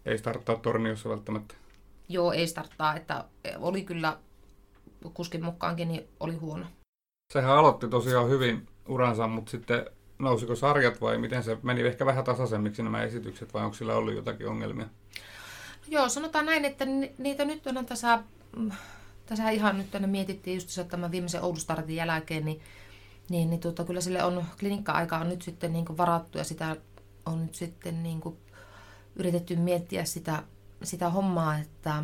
Ei 0.06 0.18
starttaa 0.18 0.56
torniossa 0.56 1.10
välttämättä 1.10 1.56
joo, 2.10 2.32
ei 2.32 2.48
starttaa, 2.48 2.96
että 2.96 3.26
oli 3.58 3.84
kyllä 3.84 4.18
kuskin 5.14 5.44
mukaankin, 5.44 5.88
niin 5.88 6.08
oli 6.20 6.36
huono. 6.36 6.66
Sehän 7.34 7.58
aloitti 7.58 7.88
tosiaan 7.88 8.30
hyvin 8.30 8.68
uransa, 8.88 9.28
mutta 9.28 9.52
sitten 9.52 9.86
nousiko 10.20 10.56
sarjat 10.56 11.02
vai 11.02 11.18
miten 11.18 11.44
se 11.44 11.58
meni 11.64 11.82
ehkä 11.82 12.06
vähän 12.06 12.24
tasaisemmiksi 12.24 12.84
nämä 12.84 13.04
esitykset 13.04 13.54
vai 13.54 13.64
onko 13.64 13.76
sillä 13.76 13.96
ollut 13.96 14.16
jotakin 14.16 14.48
ongelmia? 14.48 14.86
Joo, 15.88 16.10
sanotaan 16.10 16.46
näin, 16.46 16.66
että 16.66 16.86
niitä 17.18 17.46
nyt 17.46 17.68
on 17.68 17.86
tässä, 17.86 18.20
tässä 19.26 19.50
ihan 19.50 19.78
nyt 19.78 19.92
tänne 19.92 20.08
mietittiin 20.08 20.56
just 20.56 20.80
tämän 20.90 21.12
viimeisen 21.12 21.42
Oulustartin 21.42 21.96
jälkeen, 21.96 22.46
niin, 22.46 22.62
niin, 23.30 23.50
niin 23.50 23.60
tuota, 23.60 23.84
kyllä 23.84 24.02
sille 24.02 24.24
on 24.24 24.46
klinikka-aika 24.60 25.18
on 25.18 25.30
nyt 25.30 25.42
sitten 25.42 25.74
niin 25.74 25.98
varattu 25.98 26.38
ja 26.38 26.44
sitä 26.44 26.76
on 27.26 27.42
nyt 27.42 27.56
sitten 27.56 28.04
niin 28.04 28.22
kuin 28.22 28.38
yritetty 29.16 29.56
miettiä 29.56 30.06
sitä 30.06 30.44
sitä 30.86 31.10
hommaa, 31.10 31.58
että 31.58 32.04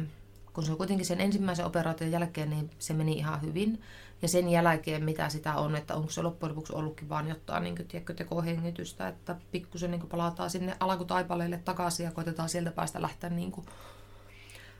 kun 0.53 0.65
se 0.65 0.71
on 0.71 0.77
kuitenkin 0.77 1.05
sen 1.05 1.21
ensimmäisen 1.21 1.65
operaation 1.65 2.11
jälkeen, 2.11 2.49
niin 2.49 2.69
se 2.79 2.93
meni 2.93 3.13
ihan 3.13 3.41
hyvin. 3.41 3.81
Ja 4.21 4.27
sen 4.27 4.49
jälkeen, 4.49 5.03
mitä 5.03 5.29
sitä 5.29 5.55
on, 5.55 5.75
että 5.75 5.95
onko 5.95 6.09
se 6.09 6.21
loppujen 6.21 6.51
lopuksi 6.51 6.73
ollutkin 6.73 7.09
vaan 7.09 7.27
jotain 7.27 7.63
niin 7.63 7.87
tekohengitystä, 8.15 9.07
että 9.07 9.35
pikkusen 9.51 9.91
niin 9.91 10.07
palataan 10.07 10.49
sinne 10.49 10.77
alkutaipaleille 10.79 11.57
takaisin 11.57 12.03
ja 12.03 12.11
koitetaan 12.11 12.49
sieltä 12.49 12.71
päästä 12.71 13.01
lähteä 13.01 13.29
niin 13.29 13.51
kuin, 13.51 13.65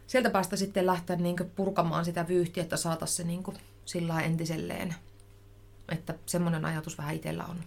sieltä 0.08 0.30
päästä 0.30 0.56
sitten 0.56 0.86
lähteä 0.86 1.16
niin 1.16 1.36
purkamaan 1.56 2.06
sitä 2.06 2.28
vyyhtiä, 2.28 2.64
että 2.64 2.78
saataisiin 2.78 3.18
se 3.18 3.24
niin 3.24 3.44
kuin, 3.44 3.58
sillä 3.86 4.22
entiselleen. 4.22 4.96
Että 5.90 6.14
semmoinen 6.26 6.66
ajatus 6.66 6.98
vähän 6.98 7.16
itsellä 7.16 7.46
on. 7.46 7.58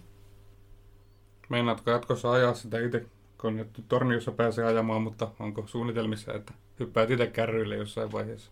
Meinaatko 1.49 1.91
jatkossa 1.91 2.31
ajaa 2.31 2.53
sitä 2.53 2.79
itse 2.79 3.05
kun 3.45 3.57
nyt 3.57 3.83
torniossa 3.87 4.31
pääsee 4.31 4.65
ajamaan, 4.65 5.01
mutta 5.01 5.31
onko 5.39 5.67
suunnitelmissa, 5.67 6.33
että 6.33 6.53
hyppäät 6.79 7.11
itse 7.11 7.27
kärryille 7.27 7.75
jossain 7.75 8.11
vaiheessa? 8.11 8.51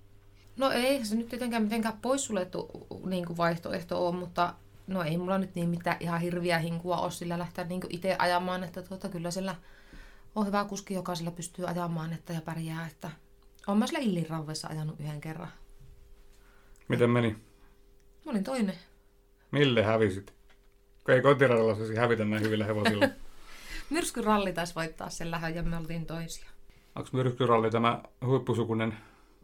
No 0.58 0.72
ei 0.72 1.06
se 1.06 1.16
nyt 1.16 1.30
tietenkään 1.30 1.64
mitenkään 1.64 1.98
poissuljettu 2.02 2.88
niin 3.06 3.26
kuin 3.26 3.38
vaihtoehto 3.38 4.08
on, 4.08 4.16
mutta 4.16 4.54
no 4.88 5.04
ei 5.04 5.18
mulla 5.18 5.38
nyt 5.38 5.56
niin 5.56 5.70
mitään 5.70 5.98
ihan 6.00 6.22
hirviä 6.22 6.60
hinkua 6.60 6.98
ole 6.98 7.12
sillä 7.12 7.40
lähteä 7.40 7.66
niin 7.66 7.82
itse 7.90 8.16
ajamaan, 8.20 8.64
että 8.64 8.82
tuota, 8.82 9.10
kyllä 9.10 9.32
sillä 9.32 9.56
on 10.36 10.48
hyvä 10.48 10.66
kuski, 10.66 10.94
joka 10.94 11.16
sillä 11.16 11.32
pystyy 11.32 11.68
ajamaan 11.68 12.14
että 12.14 12.34
ja 12.34 12.42
pärjää, 12.42 12.88
että 12.88 13.12
olen 13.68 13.80
mä 13.80 13.88
sillä 13.88 14.68
ajanut 14.70 15.00
yhden 15.00 15.22
kerran. 15.22 15.50
Miten 16.88 17.10
meni? 17.10 17.32
Mä 18.26 18.32
olin 18.32 18.44
toinen. 18.44 18.76
Mille 19.52 19.84
hävisit? 19.84 20.34
Ei 21.08 21.22
kotiradalla 21.22 21.76
saisi 21.76 21.96
hävitä 21.96 22.26
näin 22.26 22.44
hyvillä 22.44 22.66
hevosilla. 22.66 23.06
Myrskyralli 23.94 24.54
taisi 24.54 24.76
voittaa 24.76 25.10
sen 25.10 25.32
lähön 25.32 25.56
ja 25.56 25.64
me 25.64 25.78
oltiin 25.78 26.06
toisia. 26.06 26.50
Onko 26.96 27.10
myrskyralli 27.14 27.72
tämä 27.72 28.04
huippusukunen 28.26 28.98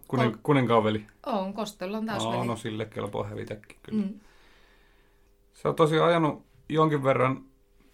kunin, 0.07 0.27
on. 0.27 0.39
kuninkaaveli? 0.43 1.05
On, 1.25 1.53
Kostello 1.53 1.97
on 1.97 2.05
täysveli. 2.05 2.37
No, 2.37 2.43
no 2.43 2.55
sille 2.55 2.85
kelpaa 2.85 3.23
hävitäkin 3.23 3.77
kyllä. 3.83 4.03
Mm. 4.03 4.19
Se 5.53 5.67
on 5.67 5.75
tosiaan 5.75 6.09
ajanut 6.09 6.45
jonkin 6.69 7.03
verran 7.03 7.43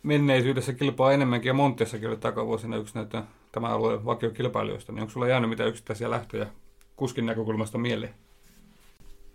menneisyydessä 0.03 0.73
kilpaa 0.73 1.11
enemmänkin 1.11 1.49
ja 1.49 1.53
Montiassakin 1.53 2.09
oli 2.09 2.17
takavuosina 2.17 2.77
yksi 2.77 2.95
näitä 2.95 3.23
tämän 3.51 3.71
alueen 3.71 4.05
vakiokilpailijoista, 4.05 4.91
niin 4.91 5.01
onko 5.01 5.11
sulla 5.11 5.27
jäänyt 5.27 5.49
mitä 5.49 5.65
yksittäisiä 5.65 6.09
lähtöjä 6.09 6.47
kuskin 6.95 7.25
näkökulmasta 7.25 7.77
mieleen? 7.77 8.13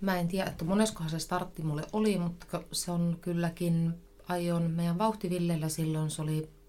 Mä 0.00 0.18
en 0.18 0.28
tiedä, 0.28 0.50
että 0.50 0.64
moneskohan 0.64 1.10
se 1.10 1.18
startti 1.18 1.62
mulle 1.62 1.82
oli, 1.92 2.18
mutta 2.18 2.62
se 2.72 2.90
on 2.90 3.18
kylläkin, 3.20 3.94
aion 4.28 4.70
meidän 4.70 4.98
vauhtivillellä 4.98 5.68
silloin, 5.68 6.10
se 6.10 6.22
oli 6.22 6.59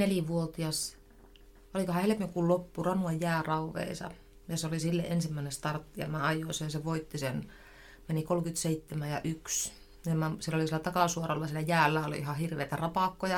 nelivuotias, 0.00 0.96
olikohan 1.74 2.02
helmikuun 2.02 2.48
loppu 2.48 2.82
Ranuan 2.82 3.20
jäärauveissa. 3.20 4.10
Ja 4.48 4.56
se 4.56 4.66
oli 4.66 4.80
sille 4.80 5.02
ensimmäinen 5.02 5.52
startti 5.52 6.00
ja 6.00 6.08
mä 6.08 6.26
ajoin 6.26 6.54
sen, 6.54 6.70
se 6.70 6.84
voitti 6.84 7.18
sen, 7.18 7.52
meni 8.08 8.22
37 8.22 9.10
ja 9.10 9.20
1. 9.24 9.72
Ja 10.06 10.14
mä, 10.14 10.30
siellä 10.40 10.56
oli 10.56 10.66
sillä 10.66 10.78
takasuoralla, 10.78 11.46
siellä 11.46 11.60
jäällä 11.60 12.06
oli 12.06 12.18
ihan 12.18 12.36
hirveitä 12.36 12.76
rapakkoja. 12.76 13.34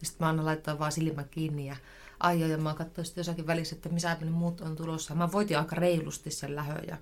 Ja 0.00 0.06
sitten 0.06 0.24
mä 0.24 0.26
aina 0.26 0.44
laittoin 0.44 0.78
vaan 0.78 0.92
silmä 0.92 1.24
kiinni 1.24 1.66
ja 1.66 1.76
ajoin. 2.20 2.50
Ja 2.50 2.58
mä 2.58 2.74
katsoin 2.74 3.04
sitten 3.04 3.20
jossakin 3.20 3.46
välissä, 3.46 3.76
että 3.76 3.88
missä 3.88 4.16
ne 4.20 4.30
muut 4.30 4.60
on 4.60 4.76
tulossa. 4.76 5.14
Mä 5.14 5.32
voitin 5.32 5.58
aika 5.58 5.76
reilusti 5.76 6.30
sen 6.30 6.56
lähön. 6.56 6.84
Ja 6.88 6.96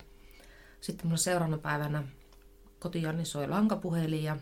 sitten 0.81 1.07
mulla 1.07 1.16
seuraavana 1.16 1.59
päivänä 1.59 2.03
kotiin, 2.79 3.16
niin 3.16 3.27
soi 3.27 3.48
lankapuhelin 3.48 4.24
ja 4.24 4.37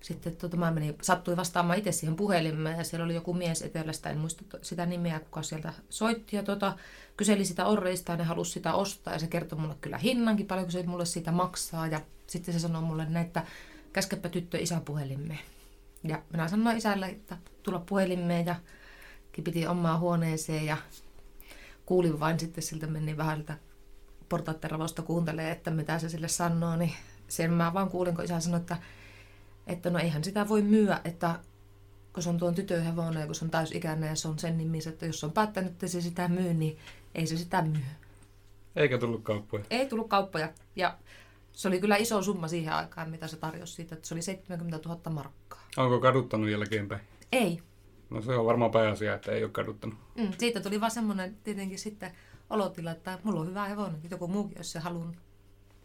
sitten 0.00 0.36
tota, 0.36 0.56
mä 0.56 0.70
menin, 0.70 0.98
sattui 1.02 1.36
vastaamaan 1.36 1.78
itse 1.78 1.92
siihen 1.92 2.16
puhelimeen 2.16 2.78
ja 2.78 2.84
siellä 2.84 3.04
oli 3.04 3.14
joku 3.14 3.34
mies 3.34 3.62
etelästä, 3.62 4.10
en 4.10 4.18
muista 4.18 4.58
sitä 4.62 4.86
nimeä, 4.86 5.20
kuka 5.20 5.42
sieltä 5.42 5.72
soitti 5.90 6.36
ja 6.36 6.42
tota, 6.42 6.76
kyseli 7.16 7.44
sitä 7.44 7.66
orreista 7.66 8.12
ja 8.12 8.16
ne 8.16 8.24
halusi 8.24 8.52
sitä 8.52 8.74
ostaa 8.74 9.12
ja 9.12 9.18
se 9.18 9.26
kertoi 9.26 9.58
mulle 9.58 9.74
kyllä 9.80 9.98
hinnankin, 9.98 10.46
paljonko 10.46 10.70
se 10.70 10.82
mulle 10.82 11.06
siitä 11.06 11.32
maksaa 11.32 11.86
ja 11.86 12.00
sitten 12.26 12.54
se 12.54 12.60
sanoi 12.60 12.82
mulle 12.82 13.04
näin, 13.04 13.26
että 13.26 13.46
käskepä 13.92 14.28
tyttö 14.28 14.58
isän 14.58 14.82
puhelimeen. 14.82 15.40
Ja 16.04 16.22
minä 16.32 16.48
sanoin 16.48 16.76
isälle, 16.76 17.06
että 17.06 17.36
tulla 17.62 17.82
puhelimeen 17.86 18.46
ja 18.46 18.54
piti 19.44 19.66
omaa 19.66 19.98
huoneeseen 19.98 20.66
ja 20.66 20.76
kuulin 21.86 22.20
vain 22.20 22.40
sitten 22.40 22.64
siltä 22.64 22.86
meni 22.86 23.16
vähän 23.16 23.44
portaatteravausta 24.28 25.02
kuuntelee, 25.02 25.50
että 25.50 25.70
mitä 25.70 25.98
se 25.98 26.08
sille 26.08 26.28
sanoo, 26.28 26.76
niin 26.76 26.92
sen 27.28 27.52
mä 27.52 27.74
vaan 27.74 27.88
kuulin, 27.88 28.14
kun 28.14 28.24
isä 28.24 28.40
sanoi, 28.40 28.60
että, 28.60 28.76
että 29.68 29.90
no 29.90 29.98
eihän 29.98 30.24
sitä 30.24 30.48
voi 30.48 30.62
myyä, 30.62 31.00
että 31.04 31.38
kun 32.12 32.22
se 32.22 32.28
on 32.28 32.38
tuon 32.38 32.54
tytön 32.54 32.82
hevonen, 32.82 33.26
kun 33.26 33.34
se 33.34 33.44
on 33.44 33.50
täysikäinen 33.50 34.08
ja 34.08 34.16
se 34.16 34.28
on 34.28 34.38
sen 34.38 34.58
nimissä, 34.58 34.90
että 34.90 35.06
jos 35.06 35.24
on 35.24 35.32
päättänyt, 35.32 35.72
että 35.72 35.86
se 35.86 36.00
sitä 36.00 36.28
myy, 36.28 36.54
niin 36.54 36.78
ei 37.14 37.26
se 37.26 37.36
sitä 37.36 37.62
myy. 37.62 37.82
Eikä 38.76 38.98
tullut 38.98 39.22
kauppoja? 39.22 39.64
Ei 39.70 39.86
tullut 39.86 40.08
kauppoja. 40.08 40.52
Ja 40.76 40.98
se 41.52 41.68
oli 41.68 41.80
kyllä 41.80 41.96
iso 41.96 42.22
summa 42.22 42.48
siihen 42.48 42.72
aikaan, 42.72 43.10
mitä 43.10 43.26
se 43.26 43.36
tarjosi 43.36 43.74
siitä, 43.74 43.94
että 43.94 44.08
se 44.08 44.14
oli 44.14 44.22
70 44.22 44.88
000 44.88 45.10
markkaa. 45.10 45.66
Onko 45.76 46.00
kaduttanut 46.00 46.50
jälkeenpäin? 46.50 47.00
Ei. 47.32 47.60
No 48.10 48.22
se 48.22 48.32
on 48.32 48.46
varmaan 48.46 48.70
pääasia, 48.70 49.14
että 49.14 49.32
ei 49.32 49.44
ole 49.44 49.50
kaduttanut. 49.50 49.98
Mm, 50.16 50.32
siitä 50.38 50.60
tuli 50.60 50.80
vaan 50.80 50.90
semmoinen 50.90 51.36
tietenkin 51.44 51.78
sitten 51.78 52.12
olotila, 52.50 52.90
että 52.90 53.18
mulla 53.22 53.40
on 53.40 53.48
hyvä 53.48 53.64
hevonen, 53.64 54.00
joku 54.10 54.28
muukin, 54.28 54.58
jos 54.58 54.72
se 54.72 54.78
haluaa. 54.78 55.12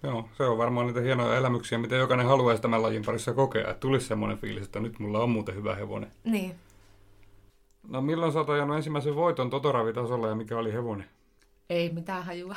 Joo, 0.03 0.29
se 0.37 0.43
on 0.43 0.57
varmaan 0.57 0.87
niitä 0.87 1.01
hienoja 1.01 1.37
elämyksiä, 1.37 1.77
mitä 1.77 1.95
jokainen 1.95 2.25
haluaisi 2.25 2.61
tämän 2.61 2.81
lajin 2.81 3.05
parissa 3.05 3.33
kokea. 3.33 3.61
Että 3.61 3.79
tulisi 3.79 4.07
semmoinen 4.07 4.37
fiilis, 4.37 4.63
että 4.63 4.79
nyt 4.79 4.99
mulla 4.99 5.19
on 5.19 5.29
muuten 5.29 5.55
hyvä 5.55 5.75
hevonen. 5.75 6.11
Niin. 6.23 6.55
No 7.89 8.01
milloin 8.01 8.31
sä 8.31 8.39
oot 8.39 8.49
ajanut 8.49 8.77
ensimmäisen 8.77 9.15
voiton 9.15 9.49
Totoravitasolla 9.49 10.27
ja 10.27 10.35
mikä 10.35 10.57
oli 10.57 10.73
hevonen? 10.73 11.05
Ei 11.69 11.89
mitään 11.89 12.25
hajua. 12.25 12.55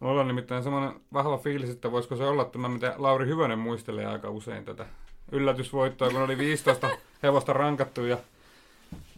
Mulla 0.00 0.20
on 0.20 0.28
nimittäin 0.28 0.62
semmoinen 0.62 1.00
vahva 1.12 1.38
fiilis, 1.38 1.70
että 1.70 1.92
voisiko 1.92 2.16
se 2.16 2.24
olla 2.24 2.44
tämä, 2.44 2.68
mitä 2.68 2.94
Lauri 2.98 3.26
Hyvönen 3.26 3.58
muistelee 3.58 4.06
aika 4.06 4.30
usein 4.30 4.64
tätä 4.64 4.86
yllätysvoittoa, 5.32 6.10
kun 6.10 6.22
oli 6.22 6.38
15 6.38 6.88
hevosta 7.22 7.52
rankattu 7.52 8.04
ja 8.04 8.18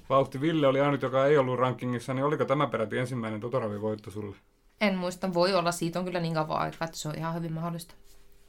Vauhti 0.09 0.41
Ville 0.41 0.67
oli 0.67 0.81
ainut, 0.81 1.03
joka 1.03 1.27
ei 1.27 1.39
ollut 1.39 1.59
rankingissa, 1.59 2.15
niin 2.15 2.25
oliko 2.25 2.45
tämä 2.45 2.67
peräti 2.67 2.99
ensimmäinen 2.99 3.41
Totoravi-voitto 3.41 4.11
sulle? 4.11 4.37
En 4.81 4.97
muista, 4.97 5.35
voi 5.35 5.55
olla. 5.55 5.73
Siitä 5.73 5.99
on 5.99 6.05
kyllä 6.05 6.21
niin 6.21 6.35
kauan 6.35 6.61
aikaa, 6.61 6.85
että 6.85 6.97
se 6.97 7.09
on 7.09 7.19
ihan 7.19 7.35
hyvin 7.35 7.53
mahdollista. 7.53 7.95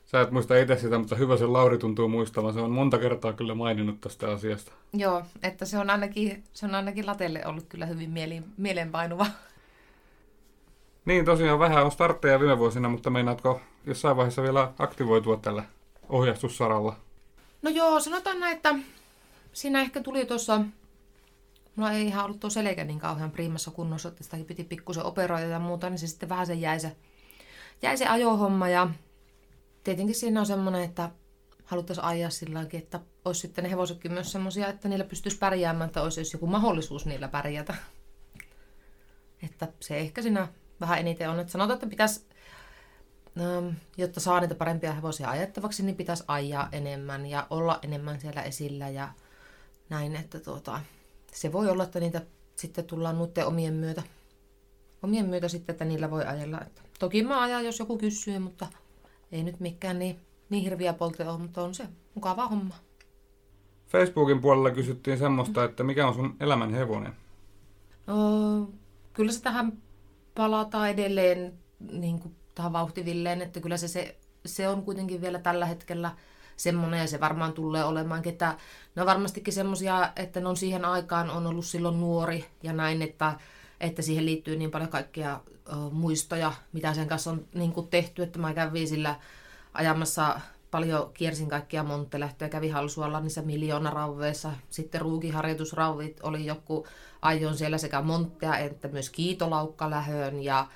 Sä 0.05 0.21
et 0.21 0.31
muista 0.31 0.57
itse 0.57 0.77
sitä, 0.77 0.99
mutta 0.99 1.15
hyvä 1.15 1.37
se 1.37 1.45
Lauri 1.45 1.77
tuntuu 1.77 2.07
muistavan. 2.07 2.53
Se 2.53 2.59
on 2.59 2.71
monta 2.71 2.97
kertaa 2.97 3.33
kyllä 3.33 3.55
maininnut 3.55 4.01
tästä 4.01 4.31
asiasta. 4.31 4.71
Joo, 4.93 5.23
että 5.43 5.65
se 5.65 5.77
on 5.77 5.89
ainakin, 5.89 6.43
se 6.53 6.65
on 6.65 6.75
ainakin 6.75 7.05
latelle 7.05 7.45
ollut 7.45 7.65
kyllä 7.69 7.85
hyvin 7.85 8.09
mieli, 8.09 8.41
mielenpainuva. 8.57 9.25
Niin, 11.05 11.25
tosiaan 11.25 11.59
vähän 11.59 11.85
on 11.85 11.91
startteja 11.91 12.39
viime 12.39 12.57
vuosina, 12.57 12.89
mutta 12.89 13.09
meinaatko 13.09 13.61
jossain 13.85 14.17
vaiheessa 14.17 14.43
vielä 14.43 14.71
aktivoitua 14.79 15.37
tällä 15.37 15.63
ohjastussaralla? 16.09 16.95
No 17.61 17.69
joo, 17.69 17.99
sanotaan 17.99 18.39
näin, 18.39 18.55
että 18.55 18.75
siinä 19.53 19.81
ehkä 19.81 20.01
tuli 20.01 20.25
tuossa 20.25 20.61
Mulla 21.77 21.91
ei 21.91 22.07
ihan 22.07 22.25
ollut 22.25 22.39
tuo 22.39 22.49
selkä 22.49 22.83
niin 22.83 22.99
kauhean 22.99 23.31
priimassa 23.31 23.71
kunnossa, 23.71 24.09
että 24.09 24.23
sitä 24.23 24.37
piti 24.47 24.63
pikkusen 24.63 25.03
operoida 25.03 25.45
ja 25.45 25.59
muuta, 25.59 25.89
niin 25.89 25.99
se 25.99 26.07
sitten 26.07 26.29
vähän 26.29 26.47
se 26.47 26.53
jäi 26.53 26.79
se, 26.79 26.95
jäi 27.81 27.97
se 27.97 28.07
ajohomma 28.07 28.69
ja 28.69 28.89
tietenkin 29.83 30.15
siinä 30.15 30.39
on 30.39 30.45
semmoinen, 30.45 30.81
että 30.81 31.09
haluttaisiin 31.65 32.05
ajaa 32.05 32.29
sillä 32.29 32.65
että 32.73 32.99
olisi 33.25 33.41
sitten 33.41 33.63
ne 33.63 33.69
hevosetkin 33.69 34.11
myös 34.11 34.31
semmoisia, 34.31 34.67
että 34.67 34.87
niillä 34.87 35.05
pystyisi 35.05 35.37
pärjäämään, 35.37 35.87
että 35.87 36.01
olisi 36.01 36.21
joku 36.33 36.47
mahdollisuus 36.47 37.05
niillä 37.05 37.27
pärjätä. 37.27 37.75
Että 39.43 39.67
se 39.79 39.97
ehkä 39.97 40.21
siinä 40.21 40.47
vähän 40.81 40.99
eniten 40.99 41.29
on, 41.29 41.39
että 41.39 41.51
sanotaan, 41.51 41.75
että 41.75 41.87
pitäisi, 41.87 42.25
ähm, 43.39 43.67
jotta 43.97 44.19
saa 44.19 44.39
niitä 44.39 44.55
parempia 44.55 44.93
hevosia 44.93 45.29
ajettavaksi, 45.29 45.83
niin 45.83 45.95
pitäisi 45.95 46.23
ajaa 46.27 46.69
enemmän 46.71 47.25
ja 47.25 47.47
olla 47.49 47.79
enemmän 47.81 48.21
siellä 48.21 48.41
esillä 48.41 48.89
ja 48.89 49.09
näin, 49.89 50.15
että 50.15 50.39
tuota, 50.39 50.81
se 51.33 51.51
voi 51.51 51.69
olla, 51.69 51.83
että 51.83 51.99
niitä 51.99 52.21
sitten 52.55 52.85
tullaan 52.85 53.17
nuitten 53.17 53.47
omien 53.47 53.73
myötä, 53.73 54.03
omien 55.03 55.25
myötä 55.25 55.47
sitten, 55.47 55.73
että 55.73 55.85
niillä 55.85 56.11
voi 56.11 56.25
ajella. 56.25 56.61
Että 56.61 56.81
toki 56.99 57.23
mä 57.23 57.41
ajan, 57.41 57.65
jos 57.65 57.79
joku 57.79 57.97
kysyy, 57.97 58.39
mutta 58.39 58.67
ei 59.31 59.43
nyt 59.43 59.59
mikään 59.59 59.99
niin, 59.99 60.19
niin 60.49 60.63
hirviä 60.63 60.93
polte 60.93 61.29
ole, 61.29 61.37
mutta 61.37 61.61
on 61.61 61.75
se 61.75 61.87
mukava 62.15 62.47
homma. 62.47 62.75
Facebookin 63.87 64.41
puolella 64.41 64.71
kysyttiin 64.71 65.17
semmoista, 65.17 65.63
että 65.63 65.83
mikä 65.83 66.07
on 66.07 66.13
sun 66.13 66.35
elämän 66.39 66.73
hevonen? 66.73 67.13
No, 68.07 68.69
kyllä 69.13 69.31
se 69.31 69.41
tähän 69.41 69.73
palataan 70.35 70.89
edelleen 70.89 71.53
niin 71.91 72.19
kuin 72.19 72.35
tähän 72.55 72.73
vauhtivilleen, 72.73 73.41
että 73.41 73.59
kyllä 73.59 73.77
se, 73.77 73.87
se, 73.87 74.17
se 74.45 74.67
on 74.67 74.83
kuitenkin 74.83 75.21
vielä 75.21 75.39
tällä 75.39 75.65
hetkellä– 75.65 76.11
semmoinen 76.57 76.99
ja 76.99 77.07
se 77.07 77.19
varmaan 77.19 77.53
tulee 77.53 77.83
olemaan, 77.83 78.21
että 78.25 78.57
ne 78.95 79.01
on 79.01 79.05
varmastikin 79.05 79.53
semmoisia, 79.53 80.11
että 80.15 80.39
ne 80.39 80.47
on 80.47 80.57
siihen 80.57 80.85
aikaan 80.85 81.29
on 81.29 81.47
ollut 81.47 81.65
silloin 81.65 81.99
nuori 81.99 82.45
ja 82.63 82.73
näin, 82.73 83.01
että, 83.01 83.33
että 83.79 84.01
siihen 84.01 84.25
liittyy 84.25 84.55
niin 84.55 84.71
paljon 84.71 84.89
kaikkia 84.89 85.39
uh, 85.71 85.91
muistoja, 85.91 86.53
mitä 86.73 86.93
sen 86.93 87.07
kanssa 87.07 87.31
on 87.31 87.45
niin 87.53 87.71
kuin 87.71 87.87
tehty, 87.87 88.23
että 88.23 88.39
mä 88.39 88.53
kävin 88.53 88.87
sillä 88.87 89.15
ajamassa 89.73 90.39
paljon 90.71 91.11
kiersin 91.13 91.49
kaikkia 91.49 91.83
monttelähtöjä, 91.83 92.49
kävin 92.49 92.73
Halsualla 92.73 93.19
niissä 93.19 93.41
miljoonarauveissa, 93.41 94.51
sitten 94.69 95.01
ruukiharjoitusrauvit 95.01 96.19
oli 96.23 96.45
joku 96.45 96.87
ajon 97.21 97.57
siellä 97.57 97.77
sekä 97.77 98.01
montteja 98.01 98.57
että 98.57 98.87
myös 98.87 99.09
kiitolaukkalähön 99.09 100.43
ja 100.43 100.67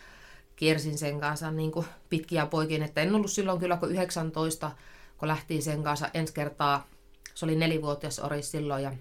kiersin 0.56 0.98
sen 0.98 1.20
kanssa 1.20 1.52
niin 1.52 1.72
kuin 1.72 1.86
pitkiä 2.10 2.46
poikin, 2.46 2.84
että 2.84 3.02
en 3.02 3.16
ollut 3.16 3.32
silloin 3.32 3.60
kyllä 3.60 3.78
kuin 3.78 3.92
19 3.92 4.72
kun 5.22 5.28
lähtiin 5.28 5.62
sen 5.62 5.84
kanssa 5.84 6.10
ensi 6.14 6.34
kertaa, 6.34 6.88
se 7.34 7.46
oli 7.46 7.56
nelivuotias 7.56 8.20
ori 8.20 8.42
silloin 8.42 8.84
ja 8.84 8.92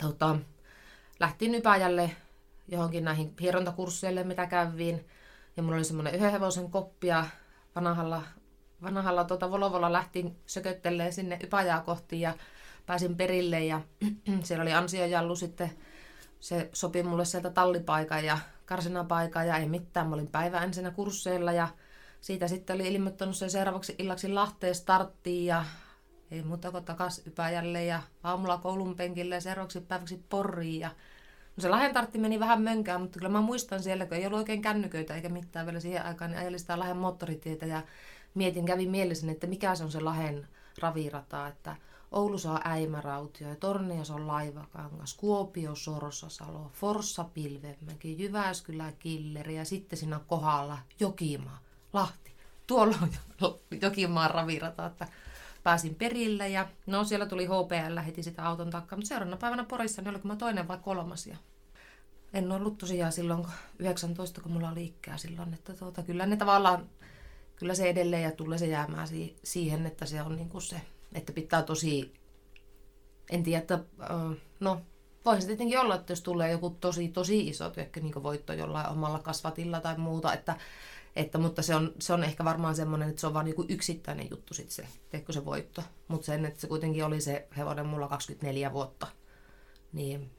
tota, 0.00 0.36
lähtiin 1.20 1.54
Ypäjälle 1.54 2.10
johonkin 2.68 3.04
näihin 3.04 3.34
hierontakursseille, 3.40 4.24
mitä 4.24 4.46
käviin. 4.46 5.06
Ja 5.56 5.62
mulla 5.62 5.76
oli 5.76 5.84
semmoinen 5.84 6.14
yhden 6.14 6.32
hevosen 6.32 6.70
koppia 6.70 7.26
vanhalla, 7.76 8.22
vanhalla 8.82 9.24
tota 9.24 9.50
Volvolla 9.50 9.92
lähtiin 9.92 10.36
sököttelee 10.46 11.12
sinne 11.12 11.38
Ypäjää 11.42 11.80
kohti 11.80 12.20
ja 12.20 12.34
pääsin 12.86 13.16
perille 13.16 13.64
ja 13.64 13.80
siellä 14.44 14.62
oli 14.62 14.72
ansiojallu 14.72 15.36
sitten. 15.36 15.70
Se 16.40 16.70
sopi 16.72 17.02
mulle 17.02 17.24
sieltä 17.24 17.50
tallipaikan 17.50 18.24
ja 18.24 18.38
karsinapaikan 18.66 19.46
ja 19.46 19.56
ei 19.56 19.68
mitään. 19.68 20.06
Mä 20.06 20.14
olin 20.14 20.26
päivä 20.26 20.60
ensinnä 20.64 20.90
kursseilla 20.90 21.52
ja 21.52 21.68
siitä 22.22 22.48
sitten 22.48 22.74
oli 22.74 22.94
ilmoittanut 22.94 23.36
sen 23.36 23.50
seuraavaksi 23.50 23.94
illaksi 23.98 24.28
Lahteen 24.28 24.74
starttiin 24.74 25.46
ja 25.46 25.64
ei 26.30 26.42
muuta 26.42 26.70
kuin 26.70 26.84
takas 26.84 27.22
Ypäjälle 27.26 27.84
ja 27.84 28.02
aamulla 28.22 28.58
koulun 28.58 28.96
penkille 28.96 29.34
ja 29.34 29.40
seuraavaksi 29.40 29.80
päiväksi 29.80 30.24
Porriin. 30.28 30.80
Ja... 30.80 30.88
No 31.56 31.60
se 31.60 31.68
Lahden 31.68 31.94
tartti 31.94 32.18
meni 32.18 32.40
vähän 32.40 32.62
mönkään, 32.62 33.00
mutta 33.00 33.18
kyllä 33.18 33.28
mä 33.32 33.40
muistan 33.40 33.82
siellä, 33.82 34.06
kun 34.06 34.16
ei 34.16 34.26
ollut 34.26 34.38
oikein 34.38 34.62
kännyköitä 34.62 35.14
eikä 35.14 35.28
mitään 35.28 35.66
vielä 35.66 35.80
siihen 35.80 36.04
aikaan, 36.04 36.30
niin 36.30 36.40
ajelin 36.40 36.60
sitä 36.60 36.78
Lahden 36.78 36.96
moottoritietä 36.96 37.66
ja 37.66 37.82
mietin, 38.34 38.66
kävin 38.66 38.90
mielessäni, 38.90 39.32
että 39.32 39.46
mikä 39.46 39.74
se 39.74 39.84
on 39.84 39.92
se 39.92 40.00
Lahden 40.00 40.48
ravirata, 40.78 41.46
että 41.46 41.76
Oulu 42.12 42.38
saa 42.38 42.60
Äimärautio 42.64 43.48
ja 43.48 43.56
Tornios 43.56 44.10
on 44.10 44.26
Laivakangas, 44.26 45.14
Kuopio 45.14 45.74
Sorsasalo, 45.74 46.70
Forssa 46.74 47.24
Pilvemäki, 47.24 48.22
Jyväskylä 48.22 48.92
Killeri 48.98 49.56
ja 49.56 49.64
sitten 49.64 49.98
siinä 49.98 50.20
kohdalla 50.26 50.78
Jokimaa. 51.00 51.61
Lahti. 51.92 52.32
Tuolla 52.66 52.96
on 53.00 53.10
Jokimaan 53.82 54.30
ravirata, 54.30 54.86
että 54.86 55.08
pääsin 55.62 55.94
perille 55.94 56.48
ja 56.48 56.68
no 56.86 57.04
siellä 57.04 57.26
tuli 57.26 57.46
HPL 57.46 58.00
heti 58.06 58.22
sitä 58.22 58.46
auton 58.46 58.70
takaa, 58.70 58.96
mutta 58.96 59.08
seuraavana 59.08 59.36
päivänä 59.36 59.64
Porissa 59.64 60.02
niin 60.02 60.10
oliko 60.10 60.28
mä 60.28 60.36
toinen 60.36 60.68
vai 60.68 60.78
kolmas 60.82 61.26
ja 61.26 61.36
en 62.34 62.52
ollut 62.52 62.78
tosiaan 62.78 63.12
silloin 63.12 63.46
19, 63.78 64.40
kun 64.40 64.52
mulla 64.52 64.70
oli 64.70 64.84
ikää 64.84 65.18
silloin, 65.18 65.54
että 65.54 65.74
tuota, 65.74 66.02
kyllä 66.02 66.26
ne 66.26 66.36
tavallaan, 66.36 66.90
kyllä 67.56 67.74
se 67.74 67.88
edelleen 67.88 68.22
ja 68.22 68.30
tulee 68.30 68.58
se 68.58 68.66
jäämään 68.66 69.08
siihen, 69.44 69.86
että 69.86 70.06
se 70.06 70.22
on 70.22 70.36
niin 70.36 70.48
kuin 70.48 70.62
se, 70.62 70.80
että 71.14 71.32
pitää 71.32 71.62
tosi, 71.62 72.14
en 73.30 73.42
tiedä, 73.42 73.58
että 73.58 73.78
no 74.60 74.80
voisi 75.24 75.46
tietenkin 75.46 75.78
olla, 75.78 75.94
että 75.94 76.12
jos 76.12 76.20
tulee 76.20 76.50
joku 76.50 76.70
tosi, 76.70 77.08
tosi 77.08 77.48
iso 77.48 77.72
niin 78.02 78.22
voitto 78.22 78.52
jollain 78.52 78.88
omalla 78.88 79.18
kasvatilla 79.18 79.80
tai 79.80 79.98
muuta, 79.98 80.32
että 80.32 80.56
että, 81.16 81.38
mutta 81.38 81.62
se 81.62 81.74
on, 81.74 81.92
se 81.98 82.12
on 82.12 82.24
ehkä 82.24 82.44
varmaan 82.44 82.74
semmoinen, 82.74 83.08
että 83.08 83.20
se 83.20 83.26
on 83.26 83.34
vain 83.34 83.44
niin 83.44 83.54
yksittäinen 83.68 84.30
juttu 84.30 84.54
sitten 84.54 84.74
se, 84.74 84.86
teekö 85.10 85.32
se 85.32 85.44
voitto. 85.44 85.82
Mutta 86.08 86.26
sen, 86.26 86.44
että 86.44 86.60
se 86.60 86.66
kuitenkin 86.66 87.04
oli 87.04 87.20
se 87.20 87.48
hevonen 87.56 87.86
mulla 87.86 88.08
24 88.08 88.72
vuotta, 88.72 89.06
niin 89.92 90.30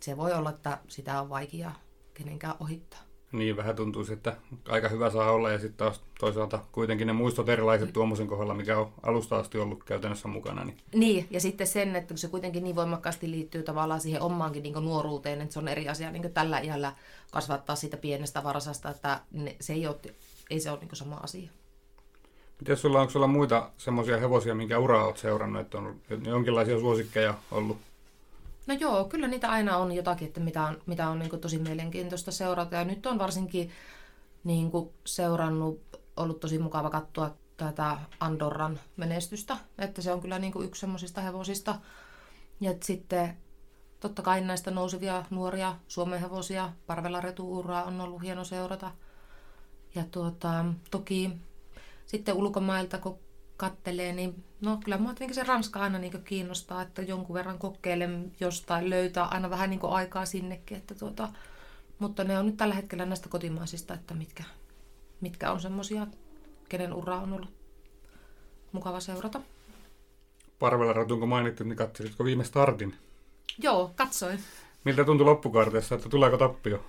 se 0.00 0.16
voi 0.16 0.32
olla, 0.32 0.50
että 0.50 0.78
sitä 0.88 1.20
on 1.20 1.28
vaikea 1.28 1.72
kenenkään 2.14 2.54
ohittaa. 2.60 3.07
Niin 3.32 3.56
vähän 3.56 3.76
tuntuisi, 3.76 4.12
että 4.12 4.36
aika 4.68 4.88
hyvä 4.88 5.10
saa 5.10 5.32
olla 5.32 5.50
ja 5.50 5.58
sitten 5.58 5.76
taas 5.76 6.00
toisaalta 6.20 6.58
kuitenkin 6.72 7.06
ne 7.06 7.12
muistot 7.12 7.48
erilaiset 7.48 7.92
tuommoisen 7.92 8.26
kohdalla, 8.26 8.54
mikä 8.54 8.78
on 8.78 8.92
alusta 9.02 9.36
asti 9.36 9.58
ollut 9.58 9.84
käytännössä 9.84 10.28
mukana. 10.28 10.64
Niin, 10.64 10.76
Niin, 10.94 11.26
ja 11.30 11.40
sitten 11.40 11.66
sen, 11.66 11.96
että 11.96 12.08
kun 12.08 12.18
se 12.18 12.28
kuitenkin 12.28 12.64
niin 12.64 12.76
voimakkaasti 12.76 13.30
liittyy 13.30 13.62
tavallaan 13.62 14.00
siihen 14.00 14.22
omaankin 14.22 14.62
niin 14.62 14.74
nuoruuteen, 14.74 15.40
että 15.40 15.52
se 15.52 15.58
on 15.58 15.68
eri 15.68 15.88
asia 15.88 16.10
niin 16.10 16.32
tällä 16.32 16.58
iällä 16.58 16.92
kasvattaa 17.30 17.76
siitä 17.76 17.96
pienestä 17.96 18.44
varsasta, 18.44 18.90
että 18.90 19.20
ne, 19.32 19.56
se 19.60 19.72
ei 19.72 19.86
ole, 19.86 19.96
ei 20.50 20.60
se 20.60 20.70
ole 20.70 20.78
niin 20.80 20.96
sama 20.96 21.16
asia. 21.16 21.50
Miten 22.60 22.76
sulla, 22.76 23.00
onko 23.00 23.10
sulla 23.10 23.26
muita 23.26 23.70
semmoisia 23.76 24.18
hevosia, 24.18 24.54
minkä 24.54 24.78
uraa 24.78 25.04
olet 25.04 25.16
seurannut, 25.16 25.62
että 25.62 25.78
on 25.78 26.00
jonkinlaisia 26.24 26.80
suosikkeja 26.80 27.34
ollut? 27.50 27.78
No 28.68 28.74
joo, 28.74 29.04
kyllä 29.04 29.28
niitä 29.28 29.50
aina 29.50 29.76
on 29.76 29.92
jotakin, 29.92 30.28
että 30.28 30.40
mitä 30.40 30.62
on, 30.64 30.82
mitä 30.86 31.08
on 31.08 31.18
niin 31.18 31.40
tosi 31.40 31.58
mielenkiintoista 31.58 32.32
seurata. 32.32 32.76
Ja 32.76 32.84
nyt 32.84 33.06
on 33.06 33.18
varsinkin 33.18 33.70
niin 34.44 34.70
seurannut, 35.04 35.82
ollut 36.16 36.40
tosi 36.40 36.58
mukava 36.58 36.90
katsoa 36.90 37.34
tätä 37.56 37.98
Andorran 38.20 38.80
menestystä. 38.96 39.56
Että 39.78 40.02
se 40.02 40.12
on 40.12 40.20
kyllä 40.20 40.38
niin 40.38 40.52
yksi 40.64 40.80
semmoisista 40.80 41.20
hevosista. 41.20 41.78
Ja 42.60 42.74
sitten 42.82 43.36
totta 44.00 44.22
kai 44.22 44.40
näistä 44.40 44.70
nousevia 44.70 45.24
nuoria 45.30 45.76
Suomen 45.88 46.20
hevosia, 46.20 46.72
Parvella 46.86 47.20
Retuuraa 47.20 47.84
on 47.84 48.00
ollut 48.00 48.22
hieno 48.22 48.44
seurata. 48.44 48.90
Ja 49.94 50.04
tuota, 50.10 50.64
toki 50.90 51.30
sitten 52.06 52.34
ulkomailta, 52.34 52.98
kun 52.98 53.18
kattelee, 53.58 54.12
niin 54.12 54.44
no 54.60 54.80
kyllä 54.84 54.98
mua 54.98 55.14
se 55.32 55.44
Ranska 55.44 55.80
aina 55.80 55.98
niin 55.98 56.22
kiinnostaa, 56.24 56.82
että 56.82 57.02
jonkun 57.02 57.34
verran 57.34 57.58
kokeilen 57.58 58.32
jostain, 58.40 58.90
löytää 58.90 59.24
aina 59.24 59.50
vähän 59.50 59.70
niin 59.70 59.80
aikaa 59.82 60.26
sinnekin. 60.26 60.76
Että 60.76 60.94
tuota, 60.94 61.28
mutta 61.98 62.24
ne 62.24 62.38
on 62.38 62.46
nyt 62.46 62.56
tällä 62.56 62.74
hetkellä 62.74 63.06
näistä 63.06 63.28
kotimaisista, 63.28 63.94
että 63.94 64.14
mitkä, 64.14 64.44
mitkä 65.20 65.52
on 65.52 65.60
semmoisia, 65.60 66.06
kenen 66.68 66.94
ura 66.94 67.16
on 67.16 67.32
ollut 67.32 67.52
mukava 68.72 69.00
seurata. 69.00 69.40
Parvella 70.58 70.92
Ratunko 70.92 71.26
mainittu, 71.26 71.64
niin 71.64 71.76
katselitko 71.76 72.24
viime 72.24 72.44
startin? 72.44 72.96
Joo, 73.58 73.92
katsoin. 73.96 74.40
Miltä 74.84 75.04
tuntui 75.04 75.24
loppukaarteessa, 75.24 75.94
että 75.94 76.08
tuleeko 76.08 76.36
tappio? 76.36 76.84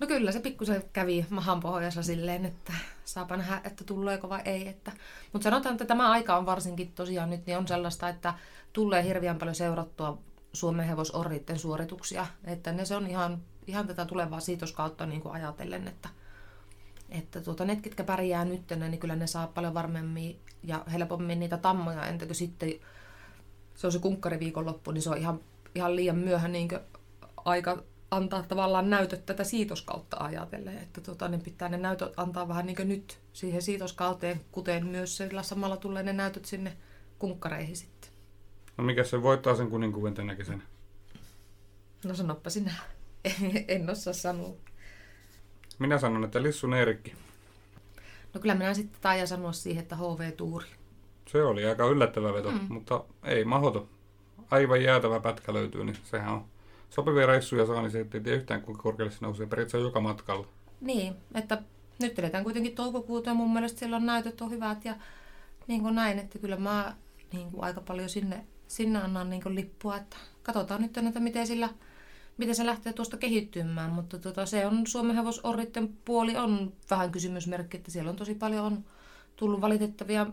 No 0.00 0.06
kyllä 0.06 0.32
se 0.32 0.40
pikkusen 0.40 0.82
kävi 0.92 1.26
mahan 1.30 1.60
pohjassa 1.60 2.02
silleen, 2.02 2.44
että 2.44 2.72
saapa 3.04 3.36
nähdä, 3.36 3.60
että 3.64 3.84
tuleeko 3.84 4.28
vai 4.28 4.42
ei. 4.44 4.68
Että... 4.68 4.92
Mutta 5.32 5.44
sanotaan, 5.44 5.72
että 5.72 5.84
tämä 5.84 6.10
aika 6.10 6.36
on 6.36 6.46
varsinkin 6.46 6.92
tosiaan 6.92 7.30
nyt 7.30 7.46
niin 7.46 7.58
on 7.58 7.68
sellaista, 7.68 8.08
että 8.08 8.34
tulee 8.72 9.04
hirveän 9.04 9.38
paljon 9.38 9.54
seurattua 9.54 10.18
Suomen 10.52 10.86
hevosorritten 10.86 11.58
suorituksia. 11.58 12.26
Että 12.44 12.72
ne 12.72 12.84
se 12.84 12.96
on 12.96 13.06
ihan, 13.06 13.42
ihan 13.66 13.86
tätä 13.86 14.04
tulevaa 14.04 14.40
siitoskautta 14.40 15.06
niin 15.06 15.20
kuin 15.20 15.34
ajatellen, 15.34 15.88
että, 15.88 16.08
että 17.08 17.40
tuota, 17.40 17.64
ne, 17.64 17.76
ketkä 17.76 18.04
pärjää 18.04 18.44
nyt, 18.44 18.62
niin 18.76 18.98
kyllä 18.98 19.16
ne 19.16 19.26
saa 19.26 19.46
paljon 19.46 19.74
varmemmin 19.74 20.40
ja 20.62 20.84
helpommin 20.92 21.40
niitä 21.40 21.56
tammoja. 21.56 22.06
Entäkö 22.06 22.34
sitten 22.34 22.72
se 23.74 23.86
on 23.86 23.92
se 23.92 23.98
kunkkariviikonloppu, 23.98 24.90
niin 24.90 25.02
se 25.02 25.10
on 25.10 25.18
ihan, 25.18 25.40
ihan 25.74 25.96
liian 25.96 26.16
myöhä 26.16 26.48
niin 26.48 26.68
aika 27.36 27.82
antaa 28.16 28.42
tavallaan 28.42 28.90
näytöt 28.90 29.26
tätä 29.26 29.44
siitoskautta 29.44 30.16
ajatellen, 30.20 30.78
että 30.78 31.00
tota, 31.00 31.28
ne 31.28 31.38
pitää 31.38 31.68
ne 31.68 31.76
näytöt 31.76 32.12
antaa 32.16 32.48
vähän 32.48 32.66
niin 32.66 32.76
kuin 32.76 32.88
nyt 32.88 33.18
siihen 33.32 33.62
siitoskauteen, 33.62 34.40
kuten 34.52 34.86
myös 34.86 35.16
sillä 35.16 35.42
samalla 35.42 35.76
tulee 35.76 36.02
ne 36.02 36.12
näytöt 36.12 36.44
sinne 36.44 36.76
kunkkareihin 37.18 37.76
sitten. 37.76 38.10
No 38.76 38.84
mikä 38.84 39.04
se 39.04 39.22
voittaa 39.22 39.56
sen 39.56 39.70
kuninkuuden 39.70 40.14
tänäkin 40.14 40.46
sen? 40.46 40.62
No 42.04 42.14
sanoppa 42.14 42.50
sinä. 42.50 42.74
en 43.68 43.90
osaa 43.90 44.12
sanoa. 44.12 44.50
Minä 45.78 45.98
sanon, 45.98 46.24
että 46.24 46.42
Lissun 46.42 46.74
Eerikki. 46.74 47.14
No 48.34 48.40
kyllä 48.40 48.54
minä 48.54 48.74
sitten 48.74 49.00
taidan 49.00 49.28
sanoa 49.28 49.52
siihen, 49.52 49.82
että 49.82 49.96
HV-tuuri. 49.96 50.66
Se 51.26 51.42
oli 51.42 51.64
aika 51.64 51.86
yllättävä 51.86 52.34
veto, 52.34 52.50
mm. 52.50 52.66
mutta 52.68 53.04
ei 53.24 53.44
mahoto. 53.44 53.88
Aivan 54.50 54.82
jäätävä 54.82 55.20
pätkä 55.20 55.54
löytyy, 55.54 55.84
niin 55.84 55.96
sehän 56.04 56.32
on 56.32 56.44
sopivia 56.90 57.26
reissuja 57.26 57.66
saa, 57.66 57.82
niin 57.82 57.90
se 57.90 57.98
ei 57.98 58.04
tiedä 58.04 58.30
yhtään 58.30 58.62
kuinka 58.62 58.82
korkealle 58.82 59.12
se 59.12 59.18
nousee. 59.20 59.46
Periaatteessa 59.46 59.88
joka 59.88 60.00
matkalla. 60.00 60.46
Niin, 60.80 61.14
että 61.34 61.62
nyt 62.00 62.18
eletään 62.18 62.44
kuitenkin 62.44 62.74
toukokuuta 62.74 63.30
ja 63.30 63.34
mun 63.34 63.52
mielestä 63.52 63.78
silloin 63.78 64.06
näytöt 64.06 64.40
on 64.40 64.50
hyvät 64.50 64.84
ja 64.84 64.94
niin 65.66 65.82
kuin 65.82 65.94
näin, 65.94 66.18
että 66.18 66.38
kyllä 66.38 66.56
mä 66.56 66.96
niin 67.32 67.50
kuin 67.50 67.64
aika 67.64 67.80
paljon 67.80 68.08
sinne, 68.08 68.46
sinne 68.68 69.02
annan 69.02 69.30
niin 69.30 69.42
kuin 69.42 69.54
lippua, 69.54 69.96
että 69.96 70.16
katsotaan 70.42 70.82
nyt, 70.82 70.98
että 70.98 71.20
miten, 71.20 71.46
sillä, 71.46 71.68
miten 72.36 72.54
se 72.54 72.66
lähtee 72.66 72.92
tuosta 72.92 73.16
kehittymään, 73.16 73.90
mutta 73.90 74.18
tota, 74.18 74.46
se 74.46 74.66
on 74.66 74.86
Suomen 74.86 75.16
hevosorritten 75.16 75.88
puoli 76.04 76.36
on 76.36 76.72
vähän 76.90 77.12
kysymysmerkki, 77.12 77.76
että 77.76 77.90
siellä 77.90 78.10
on 78.10 78.16
tosi 78.16 78.34
paljon 78.34 78.64
on 78.64 78.84
tullut 79.36 79.60
valitettavia 79.60 80.26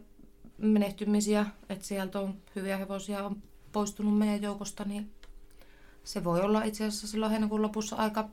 menehtymisiä, 0.57 1.45
että 1.69 1.85
sieltä 1.85 2.19
on 2.19 2.35
hyviä 2.55 2.77
hevosia 2.77 3.23
on 3.25 3.41
poistunut 3.71 4.17
meidän 4.17 4.41
joukosta, 4.41 4.83
niin 4.83 5.11
se 6.03 6.23
voi 6.23 6.41
olla 6.41 6.63
itse 6.63 6.85
asiassa 6.85 7.07
silloin 7.07 7.31
heinäkuun 7.31 7.61
lopussa 7.61 7.95
aika 7.95 8.29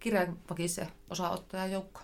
kireäkin 0.00 0.68
se 0.68 0.88
osaottajajoukko. 1.10 2.00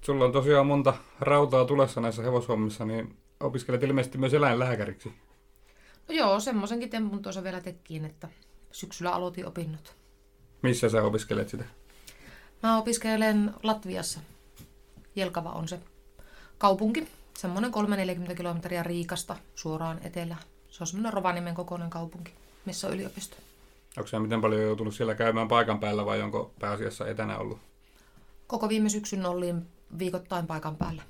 Sulla 0.00 0.24
on 0.24 0.32
tosiaan 0.32 0.66
monta 0.66 0.94
rautaa 1.20 1.64
tulessa 1.64 2.00
näissä 2.00 2.22
hevoshommissa, 2.22 2.84
niin 2.84 3.16
opiskelet 3.40 3.82
ilmeisesti 3.82 4.18
myös 4.18 4.34
eläinlääkäriksi. 4.34 5.12
No 6.08 6.14
joo, 6.14 6.40
semmoisenkin 6.40 6.90
tempun 6.90 7.22
tuossa 7.22 7.44
vielä 7.44 7.60
tekkiin, 7.60 8.04
että 8.04 8.28
syksyllä 8.72 9.12
aloitin 9.12 9.46
opinnot. 9.46 9.96
Missä 10.62 10.88
sä 10.88 11.02
opiskelet 11.02 11.48
sitä? 11.48 11.64
Mä 12.62 12.78
opiskelen 12.78 13.54
Latviassa. 13.62 14.20
Jelkava 15.16 15.50
on 15.50 15.68
se 15.68 15.80
kaupunki. 16.58 17.08
Semmoinen 17.38 17.72
340 17.72 18.34
kilometriä 18.34 18.82
Riikasta 18.82 19.36
suoraan 19.54 20.00
etelään. 20.04 20.42
Se 20.68 20.82
on 20.82 20.86
semmoinen 20.86 21.12
Rovaniemen 21.12 21.54
kokoinen 21.54 21.90
kaupunki, 21.90 22.32
missä 22.64 22.86
on 22.86 22.94
yliopisto. 22.94 23.36
Onko 23.96 24.08
se 24.08 24.18
miten 24.18 24.40
paljon 24.40 24.62
joutunut 24.62 24.94
siellä 24.94 25.14
käymään 25.14 25.48
paikan 25.48 25.80
päällä 25.80 26.06
vai 26.06 26.22
onko 26.22 26.54
pääasiassa 26.60 27.08
etänä 27.08 27.38
ollut? 27.38 27.58
Koko 28.46 28.68
viime 28.68 28.88
syksyn 28.88 29.26
olin 29.26 29.66
viikoittain 29.98 30.46
paikan 30.46 30.76
päällä. 30.76 31.02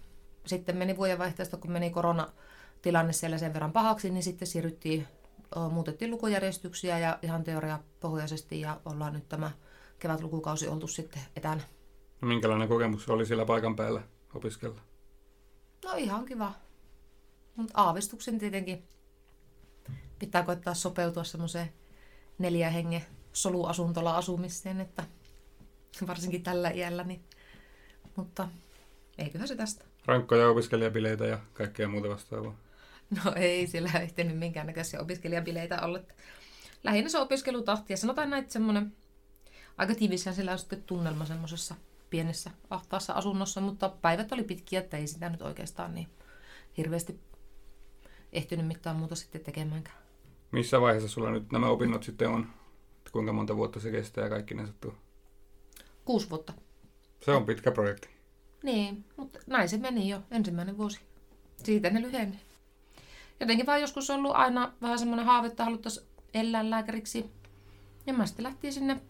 Sitten 0.47 0.77
meni 0.77 0.97
vuodenvaihteesta, 0.97 1.57
kun 1.57 1.71
meni 1.71 1.90
koronatilanne 1.90 3.12
siellä 3.12 3.38
sen 3.38 3.55
verran 3.55 3.73
pahaksi, 3.73 4.11
niin 4.11 4.23
sitten 4.23 4.49
siirryttiin, 4.49 5.07
muutettiin 5.71 6.11
lukujärjestyksiä 6.11 6.99
ja 6.99 7.18
ihan 7.23 7.45
teoriapohjaisesti 7.45 8.61
ja 8.61 8.81
ollaan 8.85 9.12
nyt 9.12 9.29
tämä 9.29 9.51
kevätlukukausi 9.99 10.68
oltu 10.68 10.87
sitten 10.87 11.23
etänä. 11.37 11.62
No, 12.21 12.29
minkälainen 12.29 12.68
kokemus 12.68 13.09
oli 13.09 13.27
siellä 13.27 13.45
paikan 13.45 13.77
päällä 13.77 14.03
opiskella? 14.35 14.81
No 15.85 15.95
ihan 15.95 16.25
kiva. 16.25 16.53
Mutta 17.57 17.73
aavistuksen 17.77 18.38
tietenkin 18.38 18.85
pitää 20.18 20.42
koittaa 20.42 20.75
sopeutua 20.75 21.25
semmoiseen 21.25 21.73
neljä 22.38 22.71
hengen 22.71 23.05
soluasuntola 23.33 24.16
asumiseen, 24.16 24.81
että 24.81 25.05
varsinkin 26.09 26.42
tällä 26.42 26.71
iällä, 26.71 27.05
niin, 27.05 27.25
mutta 28.16 28.49
eiköhän 29.18 29.49
se 29.49 29.57
tästä. 29.57 29.85
Rankkoja 30.07 30.49
opiskelijabileitä 30.49 31.27
ja 31.27 31.38
kaikkea 31.53 31.88
muuta 31.88 32.09
vastaavaa. 32.09 32.57
No 33.25 33.33
ei 33.37 33.66
siellä 33.66 33.90
ehtinyt 34.03 34.38
minkäännäköisiä 34.38 35.01
opiskelijabileitä 35.01 35.83
olla. 35.83 36.01
Lähinnä 36.85 37.11
se 37.11 37.18
opiskelutahti 37.18 37.92
ja 37.92 37.97
sanotaan 37.97 38.31
näin, 38.31 38.42
että 38.42 38.53
semmoinen 38.53 38.92
aika 39.79 39.95
tiivishän 39.95 40.35
siellä 40.35 40.53
on 40.53 40.59
sitten 40.59 40.83
tunnelma 40.83 41.25
semmoisessa 41.25 41.75
pienessä 42.11 42.51
ahtaassa 42.71 43.12
asunnossa, 43.12 43.61
mutta 43.61 43.88
päivät 43.88 44.33
oli 44.33 44.45
pitkiä, 44.45 44.81
että 44.81 44.97
ei 44.97 45.07
sitä 45.07 45.29
nyt 45.29 45.42
oikeastaan 45.42 45.95
niin 45.95 46.09
hirveästi 46.77 47.21
ehtinyt 48.33 48.66
mitään 48.66 48.97
muuta 48.97 49.14
sitten 49.14 49.40
tekemäänkään. 49.40 50.02
Missä 50.53 50.81
vaiheessa 50.81 51.09
sulla 51.09 51.31
nyt 51.31 51.53
nämä 51.53 51.69
opinnot 51.69 52.03
sitten 52.03 52.29
on? 52.29 52.47
Kuinka 53.12 53.33
monta 53.33 53.57
vuotta 53.57 53.81
se 53.81 53.91
kestää 53.91 54.25
ja 54.25 54.31
kaikki 54.31 54.55
ne 54.55 54.67
sattuu? 54.67 54.95
Kuusi 56.05 56.31
vuotta. 56.31 56.53
Se 57.25 57.31
on 57.31 57.47
pitkä 57.47 57.71
projekti. 57.71 58.09
Niin, 58.62 59.05
mutta 59.17 59.38
näin 59.47 59.69
se 59.69 59.77
meni 59.77 60.09
jo 60.09 60.23
ensimmäinen 60.31 60.79
vuosi. 60.79 61.01
Siitä 61.65 61.91
ne 61.91 62.03
lyhenee. 62.03 62.41
Jotenkin 63.41 63.67
vaan 63.67 63.81
joskus 63.81 64.11
on 64.11 64.19
ollut 64.19 64.37
aina 64.37 64.73
vähän 64.83 64.99
semmoinen 64.99 65.27
haave, 65.27 65.47
että 65.47 65.65
haluttaisiin 65.65 66.07
eläinlääkäriksi. 66.35 67.31
Ja 68.07 68.12
mä 68.12 68.27
sitten 68.27 68.43
lähtiin 68.43 68.73
sinne 68.73 69.01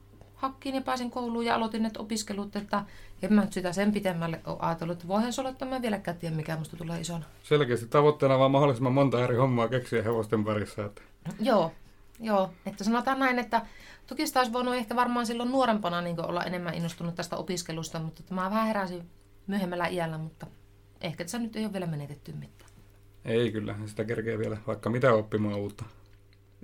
hakkiin 0.42 0.74
ja 0.74 0.80
pääsin 0.80 1.10
kouluun 1.10 1.44
ja 1.44 1.54
aloitin 1.54 1.82
ne 1.82 1.90
opiskelut, 1.98 2.56
että 2.56 2.84
en 3.22 3.32
mä 3.32 3.40
nyt 3.40 3.52
sitä 3.52 3.72
sen 3.72 3.92
pitemmälle 3.92 4.40
ole 4.46 4.56
ajatellut, 4.60 4.96
että 4.96 5.08
voihan 5.08 5.32
se 5.32 5.40
olla, 5.40 5.50
että 5.50 5.64
mä 5.64 5.76
en 5.76 5.82
vieläkään 5.82 6.16
tiedä, 6.16 6.36
mikä 6.36 6.56
musta 6.56 6.76
tulee 6.76 7.00
isona. 7.00 7.24
Selkeästi 7.42 7.86
tavoitteena 7.86 8.38
vaan 8.38 8.50
mahdollisimman 8.50 8.92
monta 8.92 9.24
eri 9.24 9.36
hommaa 9.36 9.68
keksiä 9.68 10.02
hevosten 10.02 10.44
parissa. 10.44 10.84
Että... 10.84 11.02
Joo, 11.40 11.72
joo. 12.20 12.50
Että 12.66 12.84
sanotaan 12.84 13.18
näin, 13.18 13.38
että 13.38 13.62
toki 14.06 14.26
sitä 14.26 14.40
olisi 14.40 14.52
voinut 14.52 14.74
ehkä 14.74 14.96
varmaan 14.96 15.26
silloin 15.26 15.52
nuorempana 15.52 16.00
niin 16.00 16.26
olla 16.26 16.44
enemmän 16.44 16.74
innostunut 16.74 17.14
tästä 17.14 17.36
opiskelusta, 17.36 17.98
mutta 17.98 18.22
tämä 18.22 18.50
vähän 18.50 18.66
heräsi 18.66 19.02
myöhemmällä 19.46 19.86
iällä, 19.86 20.18
mutta 20.18 20.46
ehkä 21.00 21.24
tässä 21.24 21.38
nyt 21.38 21.56
ei 21.56 21.64
ole 21.64 21.72
vielä 21.72 21.86
menetetty 21.86 22.32
mitään. 22.32 22.70
Ei 23.24 23.52
kyllä, 23.52 23.74
sitä 23.86 24.04
kerkee 24.04 24.38
vielä 24.38 24.56
vaikka 24.66 24.90
mitä 24.90 25.14
oppimaan 25.14 25.54
uutta. 25.54 25.84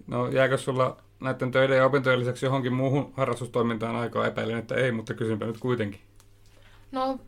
No 0.07 0.29
jääkö 0.29 0.59
sulla 0.59 0.97
näiden 1.21 1.51
töiden 1.51 1.77
ja 1.77 1.87
opintojen 1.87 2.21
lisäksi 2.21 2.47
johonkin 2.47 2.73
muuhun 2.73 3.13
harrastustoimintaan 3.17 3.97
aikaa 3.97 4.27
epäilen, 4.27 4.59
että 4.59 4.75
ei, 4.75 4.93
mutta 4.93 5.15
kysynpä 5.15 5.47
nyt 5.47 5.59
kuitenkin. 5.59 6.01
No, 6.93 7.19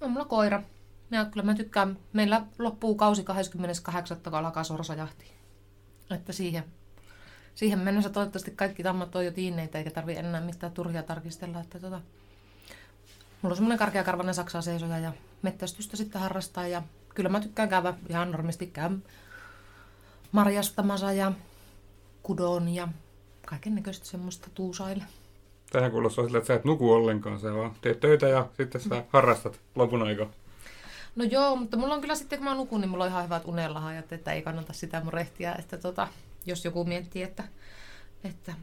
on 0.00 0.10
mulla 0.10 0.24
koira. 0.24 0.62
Ja 1.10 1.24
kyllä 1.24 1.46
mä 1.46 1.54
tykkään, 1.54 1.98
meillä 2.12 2.42
loppuu 2.58 2.94
kausi 2.94 3.24
28. 3.24 4.20
kun 4.24 4.34
alkaa 4.34 4.64
sorsajahti. 4.64 5.32
Että 6.10 6.32
siihen, 6.32 6.64
siihen 7.54 7.78
mennessä 7.78 8.10
toivottavasti 8.10 8.50
kaikki 8.50 8.82
tammat 8.82 9.16
on 9.16 9.24
jo 9.24 9.30
tiinneitä, 9.30 9.78
eikä 9.78 9.90
tarvi 9.90 10.16
enää 10.16 10.40
mitään 10.40 10.72
turhia 10.72 11.02
tarkistella. 11.02 11.60
Että 11.60 11.80
tota, 11.80 12.00
mulla 13.42 13.52
on 13.52 13.56
semmoinen 13.56 13.78
karkeakarvainen 13.78 14.34
saksaa 14.34 14.62
seisoja 14.62 14.98
ja 14.98 15.12
mettästystä 15.42 15.96
sitten 15.96 16.20
harrastaa. 16.20 16.66
Ja 16.66 16.82
kyllä 17.14 17.28
mä 17.28 17.40
tykkään 17.40 17.68
käydä 17.68 17.94
ihan 18.08 18.30
normisti 18.30 18.66
käyn 18.66 19.02
marjastamassa 20.32 21.12
ja 21.12 21.32
kudon 22.22 22.68
ja 22.68 22.88
kaiken 23.46 23.74
näköistä 23.74 24.06
semmoista 24.06 24.48
tuusaille. 24.54 25.04
Tähän 25.72 25.90
kuulostaa 25.90 26.24
sillä, 26.24 26.38
että 26.38 26.46
sä 26.48 26.54
et 26.54 26.64
nuku 26.64 26.92
ollenkaan, 26.92 27.40
sä 27.40 27.54
vaan 27.54 27.74
teet 27.80 28.00
töitä 28.00 28.28
ja 28.28 28.48
sitten 28.56 28.80
sä 28.80 29.04
harrastat 29.08 29.60
lopun 29.74 30.02
aikaa. 30.02 30.30
No 31.16 31.24
joo, 31.24 31.56
mutta 31.56 31.76
mulla 31.76 31.94
on 31.94 32.00
kyllä 32.00 32.14
sitten, 32.14 32.38
kun 32.38 32.48
mä 32.48 32.54
nukun, 32.54 32.80
niin 32.80 32.88
mulla 32.88 33.04
on 33.04 33.10
ihan 33.10 33.24
hyvät 33.24 33.44
unelahajat, 33.44 34.12
että 34.12 34.32
ei 34.32 34.42
kannata 34.42 34.72
sitä 34.72 35.00
murehtia, 35.04 35.54
että 35.58 35.78
tota, 35.78 36.08
jos 36.46 36.64
joku 36.64 36.84
miettii, 36.84 37.22
että, 37.22 37.44
että 38.24 38.54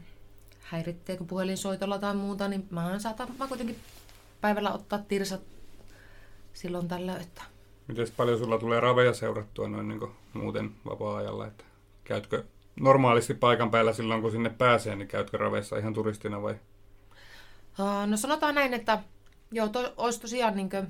häiritteekö 0.60 1.24
puhelinsoitolla 1.24 1.98
tai 1.98 2.14
muuta, 2.14 2.48
niin 2.48 2.66
mä 2.70 2.98
saatan 2.98 3.28
mä 3.38 3.46
kuitenkin 3.46 3.76
päivällä 4.40 4.72
ottaa 4.72 4.98
tirsat 4.98 5.40
silloin 6.54 6.88
tällä, 6.88 7.16
että 7.16 7.42
Miten 7.88 8.06
paljon 8.16 8.38
sulla 8.38 8.58
tulee 8.58 8.80
raveja 8.80 9.14
seurattua 9.14 9.68
noin 9.68 9.88
niin 9.88 10.00
muuten 10.32 10.70
vapaa-ajalla? 10.84 11.46
Että 11.46 11.64
käytkö 12.04 12.44
normaalisti 12.80 13.34
paikan 13.34 13.70
päällä 13.70 13.92
silloin, 13.92 14.22
kun 14.22 14.30
sinne 14.30 14.50
pääsee, 14.50 14.96
niin 14.96 15.08
käytkö 15.08 15.36
raveissa 15.36 15.78
ihan 15.78 15.94
turistina 15.94 16.42
vai? 16.42 16.54
No 18.06 18.16
sanotaan 18.16 18.54
näin, 18.54 18.74
että 18.74 19.02
joo, 19.52 19.68
to, 19.68 19.94
olisi 19.96 20.20
tosiaan 20.20 20.56
niin 20.56 20.70
kuin, 20.70 20.86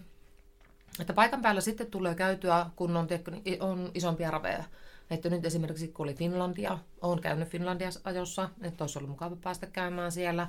että 1.01 1.13
paikan 1.13 1.43
päällä 1.43 1.61
sitten 1.61 1.87
tulee 1.87 2.15
käytyä, 2.15 2.67
kun 2.77 2.97
on, 2.97 3.07
tehty, 3.07 3.33
on 3.61 3.91
isompia 3.95 4.31
raveja. 4.31 4.65
Että 5.11 5.31
nyt 5.31 5.45
esimerkiksi 5.45 5.89
kun 5.89 6.05
oli 6.05 6.15
Finlandia, 6.15 6.79
olen 7.03 7.21
käynyt 7.21 7.49
Finlandiassa 7.49 8.01
ajossa, 8.05 8.51
että 8.63 8.85
olisi 8.85 8.99
ollut 8.99 9.11
mukava 9.11 9.37
päästä 9.37 9.67
käymään 9.67 10.13
siellä. 10.13 10.49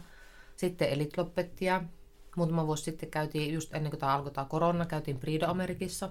Sitten 0.56 0.90
Elit 0.90 1.18
lopettia. 1.18 1.84
Muutama 2.36 2.68
vuosi 2.68 2.84
sitten 2.84 3.12
käytiin, 3.12 3.54
just 3.54 3.74
ennen 3.74 3.90
kuin 3.90 4.00
tämä 4.00 4.14
alkoi 4.14 4.32
tämä 4.32 4.46
korona, 4.46 4.86
käytiin 4.86 5.20
Prida 5.20 5.50
Amerikissa. 5.50 6.10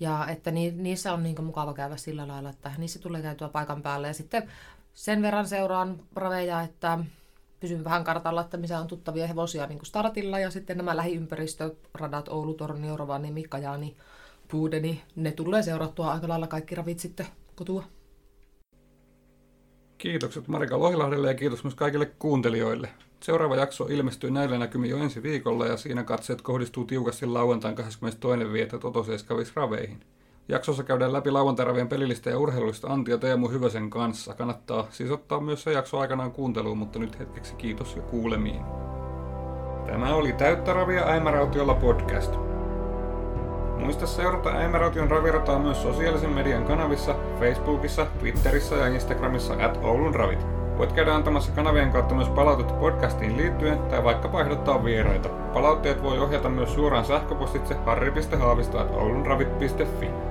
Ja 0.00 0.26
että 0.28 0.50
ni, 0.50 0.70
niissä 0.70 1.12
on 1.12 1.22
niin 1.22 1.44
mukava 1.44 1.74
käydä 1.74 1.96
sillä 1.96 2.28
lailla, 2.28 2.50
että 2.50 2.72
niissä 2.78 2.98
tulee 2.98 3.22
käytyä 3.22 3.48
paikan 3.48 3.82
päälle. 3.82 4.06
Ja 4.06 4.14
sitten 4.14 4.50
sen 4.94 5.22
verran 5.22 5.48
seuraan 5.48 6.00
raveja, 6.14 6.62
että 6.62 6.98
pysyn 7.60 7.84
vähän 7.84 8.04
kartalla, 8.04 8.40
että 8.40 8.56
missä 8.56 8.78
on 8.78 8.86
tuttavia 8.86 9.26
hevosia 9.26 9.66
niin 9.66 9.78
kuin 9.78 9.86
startilla. 9.86 10.38
Ja 10.38 10.50
sitten 10.50 10.76
nämä 10.76 10.96
lähiympäristöradat, 10.96 12.28
Oulu, 12.28 12.54
Tornio, 12.54 12.96
Rovaniemi, 12.96 13.42
Kajaani, 13.42 13.96
Puudeni, 14.48 15.02
ne 15.16 15.32
tulee 15.32 15.62
seurattua 15.62 16.12
aika 16.12 16.28
lailla 16.28 16.46
kaikki 16.46 16.74
ravit 16.74 16.98
sitten 16.98 17.26
kotua. 17.54 17.84
Kiitokset 19.98 20.48
Marika 20.48 20.78
Lohilahdelle 20.78 21.28
ja 21.28 21.34
kiitos 21.34 21.64
myös 21.64 21.74
kaikille 21.74 22.06
kuuntelijoille. 22.06 22.88
Seuraava 23.26 23.56
jakso 23.56 23.86
ilmestyy 23.90 24.30
näillä 24.30 24.58
näkymin 24.58 24.90
jo 24.90 24.96
ensi 24.96 25.22
viikolla 25.22 25.66
ja 25.66 25.76
siinä 25.76 26.04
katseet 26.04 26.42
kohdistuu 26.42 26.84
tiukasti 26.84 27.26
lauantain 27.26 27.78
22.5. 27.78 28.78
Totoseiskavis 28.78 29.56
raveihin. 29.56 30.00
Jaksossa 30.48 30.82
käydään 30.82 31.12
läpi 31.12 31.30
lauantairavien 31.30 31.88
pelillistä 31.88 32.30
ja 32.30 32.38
urheilullista 32.38 32.88
Antti 32.88 33.10
ja 33.10 33.18
Teemu 33.18 33.48
Hyväsen 33.48 33.90
kanssa. 33.90 34.34
Kannattaa 34.34 34.86
siis 34.90 35.10
ottaa 35.10 35.40
myös 35.40 35.62
se 35.62 35.72
jakso 35.72 35.98
aikanaan 35.98 36.32
kuunteluun, 36.32 36.78
mutta 36.78 36.98
nyt 36.98 37.18
hetkeksi 37.18 37.54
kiitos 37.54 37.96
ja 37.96 38.02
kuulemiin. 38.02 38.62
Tämä 39.86 40.14
oli 40.14 40.32
Täyttä 40.32 40.72
ravia 40.72 41.06
Äimärautiolla 41.06 41.74
podcast. 41.74 42.34
Muista 43.78 44.06
seurata 44.06 44.50
Äimäraution 44.50 45.10
ravirataa 45.10 45.58
myös 45.58 45.82
sosiaalisen 45.82 46.30
median 46.30 46.64
kanavissa, 46.64 47.14
Facebookissa, 47.38 48.06
Twitterissä 48.18 48.76
ja 48.76 48.86
Instagramissa 48.86 49.54
at 49.54 49.78
Oulun 49.82 50.14
ravit. 50.14 50.65
Voit 50.78 50.92
käydä 50.92 51.14
antamassa 51.14 51.52
kanavien 51.52 51.92
kautta 51.92 52.14
myös 52.14 52.28
palautetta 52.28 52.74
podcastiin 52.74 53.36
liittyen 53.36 53.78
tai 53.78 54.04
vaikka 54.04 54.40
ehdottaa 54.40 54.84
vieraita. 54.84 55.28
Palautteet 55.28 56.02
voi 56.02 56.18
ohjata 56.18 56.48
myös 56.48 56.74
suoraan 56.74 57.04
sähköpostitse 57.04 57.74
harri.haavisto.oulunravit.fi. 57.74 60.25